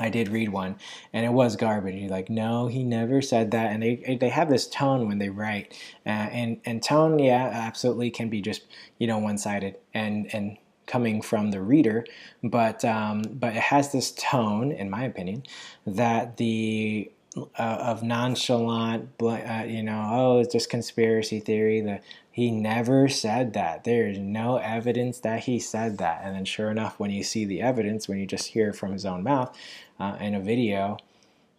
I 0.00 0.08
did 0.08 0.28
read 0.28 0.48
one, 0.48 0.76
and 1.12 1.24
it 1.24 1.32
was 1.32 1.56
garbage. 1.56 1.94
You're 1.94 2.10
like, 2.10 2.30
no, 2.30 2.66
he 2.66 2.82
never 2.82 3.22
said 3.22 3.50
that, 3.52 3.70
and 3.72 3.82
they 3.82 4.18
they 4.20 4.30
have 4.30 4.48
this 4.48 4.66
tone 4.66 5.06
when 5.06 5.18
they 5.18 5.28
write, 5.28 5.76
uh, 6.06 6.08
and 6.08 6.60
and 6.64 6.82
tone, 6.82 7.18
yeah, 7.18 7.50
absolutely 7.52 8.10
can 8.10 8.28
be 8.28 8.40
just 8.40 8.62
you 8.98 9.06
know 9.06 9.18
one 9.18 9.38
sided 9.38 9.76
and 9.94 10.32
and 10.34 10.56
coming 10.86 11.22
from 11.22 11.52
the 11.52 11.60
reader, 11.60 12.04
but 12.42 12.84
um, 12.84 13.22
but 13.22 13.54
it 13.54 13.62
has 13.62 13.92
this 13.92 14.10
tone, 14.12 14.72
in 14.72 14.90
my 14.90 15.04
opinion, 15.04 15.44
that 15.86 16.36
the 16.36 17.10
uh, 17.36 17.62
of 17.62 18.02
nonchalant, 18.02 19.08
uh, 19.22 19.64
you 19.66 19.84
know, 19.84 20.08
oh, 20.10 20.40
it's 20.40 20.52
just 20.52 20.68
conspiracy 20.68 21.38
theory. 21.38 21.80
The 21.80 22.00
he 22.32 22.50
never 22.50 23.08
said 23.08 23.52
that. 23.54 23.84
There 23.84 24.08
is 24.08 24.18
no 24.18 24.56
evidence 24.56 25.18
that 25.20 25.44
he 25.44 25.58
said 25.58 25.98
that. 25.98 26.22
And 26.24 26.34
then, 26.34 26.44
sure 26.44 26.70
enough, 26.70 26.98
when 26.98 27.10
you 27.10 27.22
see 27.22 27.44
the 27.44 27.60
evidence, 27.60 28.08
when 28.08 28.18
you 28.18 28.26
just 28.26 28.48
hear 28.48 28.70
it 28.70 28.76
from 28.76 28.92
his 28.92 29.04
own 29.04 29.22
mouth 29.22 29.56
uh, 30.00 30.16
in 30.18 30.34
a 30.34 30.40
video, 30.40 30.96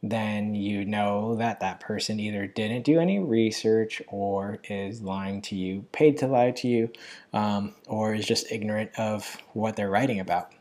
then 0.03 0.55
you 0.55 0.83
know 0.83 1.35
that 1.35 1.59
that 1.59 1.79
person 1.79 2.19
either 2.19 2.47
didn't 2.47 2.81
do 2.83 2.99
any 2.99 3.19
research 3.19 4.01
or 4.07 4.57
is 4.67 5.01
lying 5.01 5.41
to 5.43 5.55
you, 5.55 5.85
paid 5.91 6.17
to 6.17 6.27
lie 6.27 6.51
to 6.51 6.67
you, 6.67 6.89
um, 7.33 7.75
or 7.87 8.13
is 8.13 8.25
just 8.25 8.51
ignorant 8.51 8.89
of 8.97 9.37
what 9.53 9.75
they're 9.75 9.91
writing 9.91 10.19
about 10.19 10.51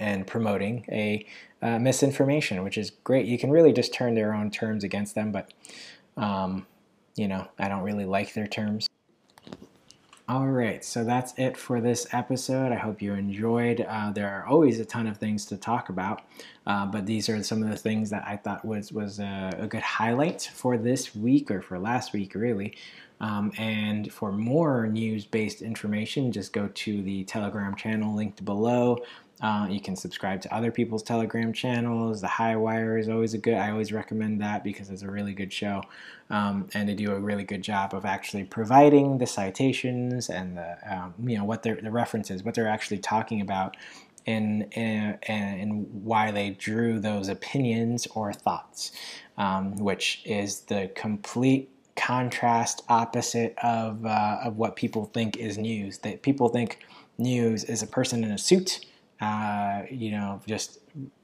and 0.00 0.26
promoting 0.26 0.84
a 0.90 1.24
uh, 1.62 1.78
misinformation, 1.78 2.64
which 2.64 2.76
is 2.76 2.90
great. 3.04 3.26
You 3.26 3.38
can 3.38 3.50
really 3.50 3.72
just 3.72 3.94
turn 3.94 4.14
their 4.14 4.34
own 4.34 4.50
terms 4.50 4.82
against 4.82 5.14
them, 5.14 5.30
but 5.30 5.52
um, 6.16 6.66
you 7.14 7.28
know, 7.28 7.46
I 7.58 7.68
don't 7.68 7.82
really 7.82 8.06
like 8.06 8.34
their 8.34 8.48
terms. 8.48 8.89
All 10.30 10.46
right, 10.46 10.84
so 10.84 11.02
that's 11.02 11.34
it 11.38 11.56
for 11.56 11.80
this 11.80 12.06
episode. 12.12 12.70
I 12.70 12.76
hope 12.76 13.02
you 13.02 13.14
enjoyed. 13.14 13.80
Uh, 13.80 14.12
there 14.12 14.28
are 14.28 14.46
always 14.46 14.78
a 14.78 14.84
ton 14.84 15.08
of 15.08 15.16
things 15.16 15.44
to 15.46 15.56
talk 15.56 15.88
about, 15.88 16.22
uh, 16.68 16.86
but 16.86 17.04
these 17.04 17.28
are 17.28 17.42
some 17.42 17.64
of 17.64 17.68
the 17.68 17.76
things 17.76 18.10
that 18.10 18.22
I 18.24 18.36
thought 18.36 18.64
was 18.64 18.92
was 18.92 19.18
a, 19.18 19.52
a 19.58 19.66
good 19.66 19.82
highlight 19.82 20.48
for 20.54 20.78
this 20.78 21.16
week 21.16 21.50
or 21.50 21.60
for 21.60 21.80
last 21.80 22.12
week, 22.12 22.36
really. 22.36 22.76
Um, 23.20 23.50
and 23.58 24.12
for 24.12 24.30
more 24.30 24.86
news-based 24.86 25.62
information, 25.62 26.30
just 26.30 26.52
go 26.52 26.68
to 26.68 27.02
the 27.02 27.24
Telegram 27.24 27.74
channel 27.74 28.14
linked 28.14 28.44
below. 28.44 28.98
Uh, 29.42 29.66
you 29.70 29.80
can 29.80 29.96
subscribe 29.96 30.40
to 30.42 30.54
other 30.54 30.70
people's 30.70 31.02
Telegram 31.02 31.52
channels. 31.52 32.20
The 32.20 32.28
High 32.28 32.56
Wire 32.56 32.98
is 32.98 33.08
always 33.08 33.32
a 33.32 33.38
good. 33.38 33.54
I 33.54 33.70
always 33.70 33.90
recommend 33.90 34.40
that 34.42 34.62
because 34.62 34.90
it's 34.90 35.02
a 35.02 35.10
really 35.10 35.32
good 35.32 35.52
show, 35.52 35.82
um, 36.28 36.68
and 36.74 36.88
they 36.88 36.94
do 36.94 37.12
a 37.12 37.18
really 37.18 37.44
good 37.44 37.62
job 37.62 37.94
of 37.94 38.04
actually 38.04 38.44
providing 38.44 39.16
the 39.18 39.26
citations 39.26 40.28
and 40.28 40.58
the 40.58 40.76
um, 40.86 41.14
you 41.24 41.38
know 41.38 41.44
what 41.44 41.62
the 41.62 41.74
references, 41.90 42.42
what 42.44 42.54
they're 42.54 42.68
actually 42.68 42.98
talking 42.98 43.40
about, 43.40 43.78
and 44.26 44.66
and, 44.76 45.18
and 45.26 45.86
why 46.04 46.30
they 46.30 46.50
drew 46.50 46.98
those 47.00 47.28
opinions 47.28 48.06
or 48.14 48.34
thoughts, 48.34 48.92
um, 49.38 49.76
which 49.76 50.20
is 50.26 50.60
the 50.62 50.90
complete 50.94 51.70
contrast 51.96 52.82
opposite 52.90 53.54
of 53.62 54.04
uh, 54.04 54.40
of 54.44 54.58
what 54.58 54.76
people 54.76 55.06
think 55.06 55.38
is 55.38 55.56
news. 55.56 55.98
That 55.98 56.20
people 56.20 56.50
think 56.50 56.80
news 57.16 57.64
is 57.64 57.82
a 57.82 57.86
person 57.86 58.22
in 58.22 58.30
a 58.30 58.38
suit 58.38 58.84
uh, 59.20 59.82
you 59.90 60.10
know, 60.10 60.40
just 60.46 60.80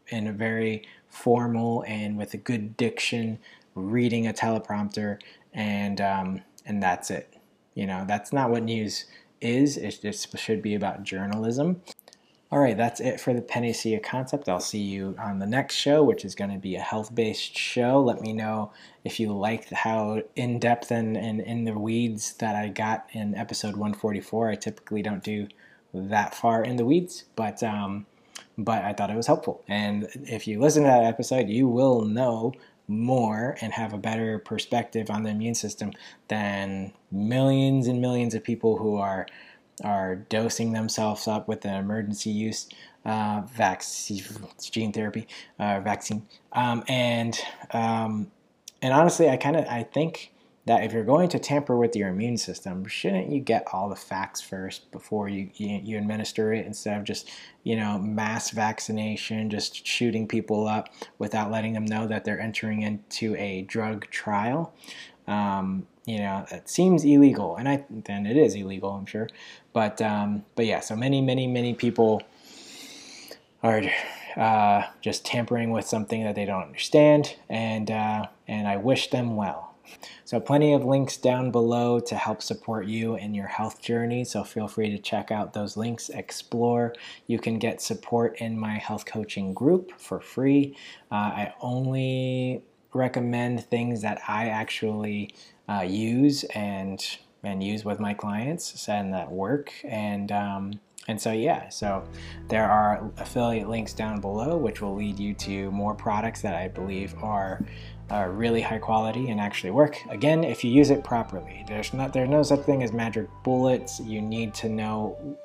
in 0.09 0.26
a 0.26 0.32
very 0.32 0.87
formal 1.09 1.85
and 1.87 2.16
with 2.16 2.35
a 2.35 2.38
good 2.38 2.76
diction, 2.76 3.38
reading 3.74 4.26
a 4.26 4.32
teleprompter, 4.32 5.18
and 5.52 6.00
um, 6.00 6.42
and 6.64 6.82
that's 6.82 7.11
it. 7.11 7.35
You 7.74 7.87
know, 7.87 8.04
that's 8.06 8.32
not 8.32 8.50
what 8.50 8.62
news 8.62 9.06
is. 9.40 9.76
It 9.76 10.00
just 10.02 10.37
should 10.38 10.62
be 10.62 10.74
about 10.74 11.02
journalism. 11.02 11.82
All 12.52 12.61
right, 12.61 12.76
that's 12.76 13.00
it 13.00 13.18
for 13.18 13.35
the 13.35 13.42
Panacea 13.42 13.98
concept. 13.98 14.48
I'll 14.48 14.61
see 14.61 14.78
you 14.78 15.16
on 15.18 15.40
the 15.40 15.46
next 15.46 15.74
show, 15.74 16.04
which 16.04 16.24
is 16.24 16.37
going 16.37 16.52
to 16.52 16.59
be 16.59 16.76
a 16.76 16.80
health 16.80 17.12
based 17.12 17.59
show. 17.59 18.00
Let 18.00 18.20
me 18.20 18.32
know 18.32 18.70
if 19.02 19.18
you 19.18 19.32
liked 19.32 19.72
how 19.72 20.22
in 20.37 20.61
depth 20.61 20.92
and, 20.92 21.16
and 21.16 21.40
in 21.40 21.64
the 21.64 21.76
weeds 21.76 22.35
that 22.35 22.54
I 22.54 22.68
got 22.68 23.09
in 23.11 23.35
episode 23.35 23.72
144. 23.72 24.50
I 24.50 24.54
typically 24.54 25.02
don't 25.02 25.24
do 25.24 25.48
that 26.09 26.35
far 26.35 26.62
in 26.62 26.76
the 26.76 26.85
weeds, 26.85 27.24
but 27.35 27.62
um, 27.62 28.06
but 28.59 28.85
I 28.85 28.92
thought 28.92 29.11
it 29.11 29.16
was 29.16 29.26
helpful. 29.26 29.62
And 29.68 30.09
if 30.24 30.46
you 30.46 30.61
listen 30.61 30.82
to 30.85 30.88
that 30.88 31.04
episode, 31.04 31.48
you 31.48 31.68
will 31.68 32.02
know 32.02 32.52
more 32.88 33.56
and 33.61 33.72
have 33.72 33.92
a 33.92 33.98
better 33.98 34.38
perspective 34.38 35.11
on 35.11 35.24
the 35.24 35.30
immune 35.30 35.54
system 35.54 35.92
than 36.28 36.92
millions 37.11 37.87
and 37.88 38.00
millions 38.00 38.35
of 38.35 38.44
people 38.44 38.76
who 38.78 38.96
are 38.96 39.26
are 39.85 40.16
dosing 40.16 40.72
themselves 40.72 41.28
up 41.28 41.48
with 41.48 41.64
an 41.66 41.74
emergency 41.74 42.30
use 42.30 42.66
uh, 43.04 43.42
vaccine, 43.52 44.22
gene 44.70 44.92
therapy, 44.92 45.28
uh, 45.59 45.80
vaccine, 45.80 46.26
um, 46.52 46.82
and 46.88 47.38
um, 47.72 48.30
and 48.82 48.92
honestly, 48.92 49.28
I 49.28 49.37
kind 49.37 49.56
of 49.56 49.66
I 49.66 49.82
think 49.82 50.32
that 50.66 50.83
if 50.83 50.92
you're 50.92 51.05
going 51.05 51.29
to 51.29 51.38
tamper 51.38 51.76
with 51.76 51.94
your 51.94 52.09
immune 52.09 52.37
system, 52.37 52.85
shouldn't 52.87 53.31
you 53.31 53.40
get 53.40 53.66
all 53.72 53.88
the 53.88 53.96
facts 53.96 54.40
first 54.40 54.90
before 54.90 55.29
you, 55.29 55.48
you, 55.55 55.81
you, 55.83 55.96
administer 55.96 56.52
it 56.52 56.66
instead 56.66 56.98
of 56.98 57.05
just, 57.05 57.31
you 57.62 57.76
know, 57.76 57.98
mass 57.98 58.50
vaccination, 58.50 59.48
just 59.48 59.87
shooting 59.87 60.26
people 60.26 60.66
up 60.66 60.88
without 61.18 61.52
letting 61.52 61.72
them 61.72 61.85
know 61.85 62.07
that 62.09 62.24
they're 62.24 62.40
entering 62.40 62.83
into 62.83 63.37
a 63.37 63.62
drug 63.62 64.11
trial? 64.11 64.74
Um, 65.29 65.87
you 66.05 66.18
know, 66.18 66.46
it 66.50 66.68
seems 66.68 67.05
illegal, 67.05 67.57
and 67.57 67.68
I 67.68 67.85
then 67.90 68.26
it 68.26 68.37
is 68.37 68.55
illegal, 68.55 68.90
I'm 68.90 69.07
sure. 69.07 69.29
But 69.72 70.00
um, 70.00 70.44
but 70.55 70.64
yeah, 70.64 70.79
so 70.79 70.94
many 70.94 71.20
many 71.20 71.48
many 71.48 71.74
people 71.74 72.22
are 73.62 73.83
uh, 74.37 74.85
just 75.00 75.24
tampering 75.24 75.70
with 75.70 75.87
something 75.87 76.22
that 76.22 76.37
they 76.37 76.44
don't 76.44 76.62
understand, 76.62 77.35
and 77.48 77.90
uh, 77.90 78.26
and 78.46 78.68
I 78.68 78.76
wish 78.76 79.11
them 79.11 79.35
well. 79.35 79.65
So, 80.25 80.40
plenty 80.40 80.72
of 80.72 80.85
links 80.85 81.16
down 81.16 81.51
below 81.51 82.01
to 82.01 82.14
help 82.14 82.42
support 82.42 82.87
you 82.87 83.16
in 83.16 83.35
your 83.35 83.46
health 83.46 83.81
journey. 83.81 84.25
So, 84.25 84.44
feel 84.44 84.68
free 84.68 84.90
to 84.90 84.99
check 84.99 85.31
out 85.31 85.53
those 85.53 85.77
links, 85.77 86.09
explore. 86.09 86.94
You 87.27 87.38
can 87.38 87.59
get 87.59 87.81
support 87.81 88.40
in 88.40 88.59
my 88.59 88.75
health 88.75 89.07
coaching 89.07 89.55
group 89.55 89.92
for 89.99 90.20
free. 90.20 90.77
Uh, 91.11 91.14
I 91.14 91.55
only 91.61 92.62
recommend 92.92 93.64
things 93.64 94.03
that 94.03 94.20
I 94.27 94.49
actually 94.49 95.35
uh, 95.68 95.83
use 95.83 96.44
and 96.55 97.05
and 97.42 97.62
use 97.62 97.85
with 97.85 98.01
my 98.01 98.12
clients 98.12 98.88
and 98.88 99.12
that 99.14 99.31
work 99.31 99.72
and 99.85 100.33
um, 100.33 100.81
and 101.09 101.20
so 101.20 101.31
yeah 101.33 101.68
so 101.68 102.03
there 102.49 102.68
are 102.68 103.11
affiliate 103.18 103.68
links 103.68 103.92
down 103.92 104.20
below 104.20 104.57
which 104.57 104.81
will 104.81 104.94
lead 104.94 105.18
you 105.18 105.35
to 105.35 105.70
more 105.70 105.94
products 105.94 106.42
that 106.42 106.55
I 106.55 106.68
believe 106.68 107.14
are 107.22 107.64
are 108.11 108.31
really 108.31 108.61
high 108.61 108.79
quality 108.79 109.31
and 109.31 109.40
actually 109.40 109.71
work 109.71 109.99
again 110.11 110.45
if 110.45 110.62
you 110.62 110.71
use 110.71 110.90
it 110.90 111.03
properly 111.03 111.64
there's 111.66 111.92
not 111.92 112.12
there's 112.12 112.29
no 112.29 112.42
such 112.42 112.61
thing 112.61 112.83
as 112.83 112.92
magic 112.92 113.27
bullets 113.42 114.01
you 114.01 114.23
need 114.23 114.55
to 114.55 114.69
know 114.69 115.37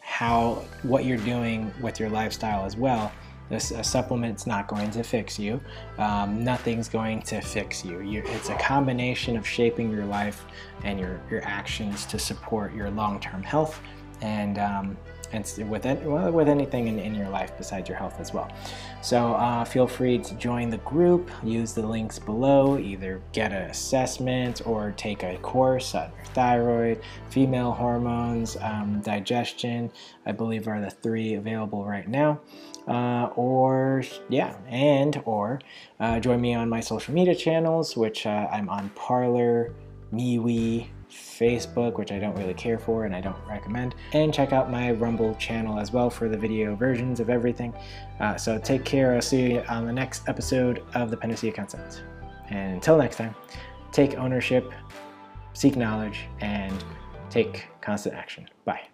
how 0.00 0.62
what 0.82 1.04
you're 1.04 1.18
doing 1.18 1.72
with 1.80 2.00
your 2.00 2.08
lifestyle 2.08 2.64
as 2.64 2.76
well 2.76 3.12
this 3.48 3.70
a 3.70 3.82
supplement's 3.82 4.46
not 4.46 4.66
going 4.66 4.90
to 4.90 5.02
fix 5.02 5.38
you. 5.38 5.60
Um, 5.98 6.44
nothing's 6.44 6.88
going 6.88 7.22
to 7.22 7.40
fix 7.40 7.84
you. 7.84 8.00
you. 8.00 8.22
It's 8.26 8.50
a 8.50 8.56
combination 8.56 9.36
of 9.36 9.46
shaping 9.46 9.90
your 9.90 10.04
life 10.04 10.44
and 10.84 11.00
your, 11.00 11.20
your 11.30 11.42
actions 11.44 12.04
to 12.06 12.18
support 12.18 12.74
your 12.74 12.90
long-term 12.90 13.42
health 13.42 13.80
and 14.20 14.58
um, 14.58 14.96
and 15.32 15.44
with 15.68 15.86
it, 15.86 16.02
well, 16.02 16.30
with 16.30 16.48
anything 16.48 16.88
in, 16.88 16.98
in 16.98 17.14
your 17.14 17.28
life 17.28 17.52
besides 17.56 17.88
your 17.88 17.98
health 17.98 18.20
as 18.20 18.32
well. 18.32 18.50
So 19.02 19.34
uh, 19.34 19.64
feel 19.64 19.86
free 19.86 20.18
to 20.18 20.34
join 20.34 20.70
the 20.70 20.78
group. 20.78 21.30
Use 21.42 21.72
the 21.72 21.86
links 21.86 22.18
below. 22.18 22.78
Either 22.78 23.22
get 23.32 23.52
an 23.52 23.70
assessment 23.70 24.66
or 24.66 24.92
take 24.96 25.22
a 25.22 25.36
course 25.38 25.94
on 25.94 26.10
your 26.16 26.26
thyroid, 26.26 27.00
female 27.30 27.72
hormones, 27.72 28.56
um, 28.60 29.00
digestion. 29.00 29.90
I 30.26 30.32
believe 30.32 30.68
are 30.68 30.80
the 30.80 30.90
three 30.90 31.34
available 31.34 31.84
right 31.84 32.08
now 32.08 32.40
uh, 32.88 33.30
or 33.36 34.02
yeah, 34.28 34.56
and 34.66 35.20
or 35.26 35.60
uh, 36.00 36.18
join 36.18 36.40
me 36.40 36.54
on 36.54 36.68
my 36.68 36.80
social 36.80 37.14
media 37.14 37.34
channels, 37.34 37.96
which 37.96 38.26
uh, 38.26 38.48
I'm 38.50 38.68
on 38.68 38.88
Parler, 38.90 39.74
MeWe, 40.12 40.88
Facebook, 41.10 41.98
which 41.98 42.12
I 42.12 42.18
don't 42.18 42.36
really 42.36 42.54
care 42.54 42.78
for 42.78 43.04
and 43.04 43.14
I 43.14 43.20
don't 43.20 43.36
recommend, 43.48 43.94
and 44.12 44.32
check 44.32 44.52
out 44.52 44.70
my 44.70 44.92
Rumble 44.92 45.34
channel 45.36 45.78
as 45.78 45.92
well 45.92 46.10
for 46.10 46.28
the 46.28 46.36
video 46.36 46.74
versions 46.74 47.20
of 47.20 47.30
everything. 47.30 47.72
Uh, 48.20 48.36
so 48.36 48.58
take 48.58 48.84
care. 48.84 49.14
I'll 49.14 49.22
see 49.22 49.54
you 49.54 49.64
on 49.68 49.86
the 49.86 49.92
next 49.92 50.28
episode 50.28 50.82
of 50.94 51.10
the 51.10 51.16
Panacea 51.16 51.52
Concept. 51.52 52.02
And 52.50 52.74
until 52.74 52.96
next 52.98 53.16
time, 53.16 53.34
take 53.92 54.16
ownership, 54.16 54.72
seek 55.52 55.76
knowledge, 55.76 56.26
and 56.40 56.84
take 57.30 57.68
constant 57.80 58.14
action. 58.14 58.48
Bye. 58.64 58.88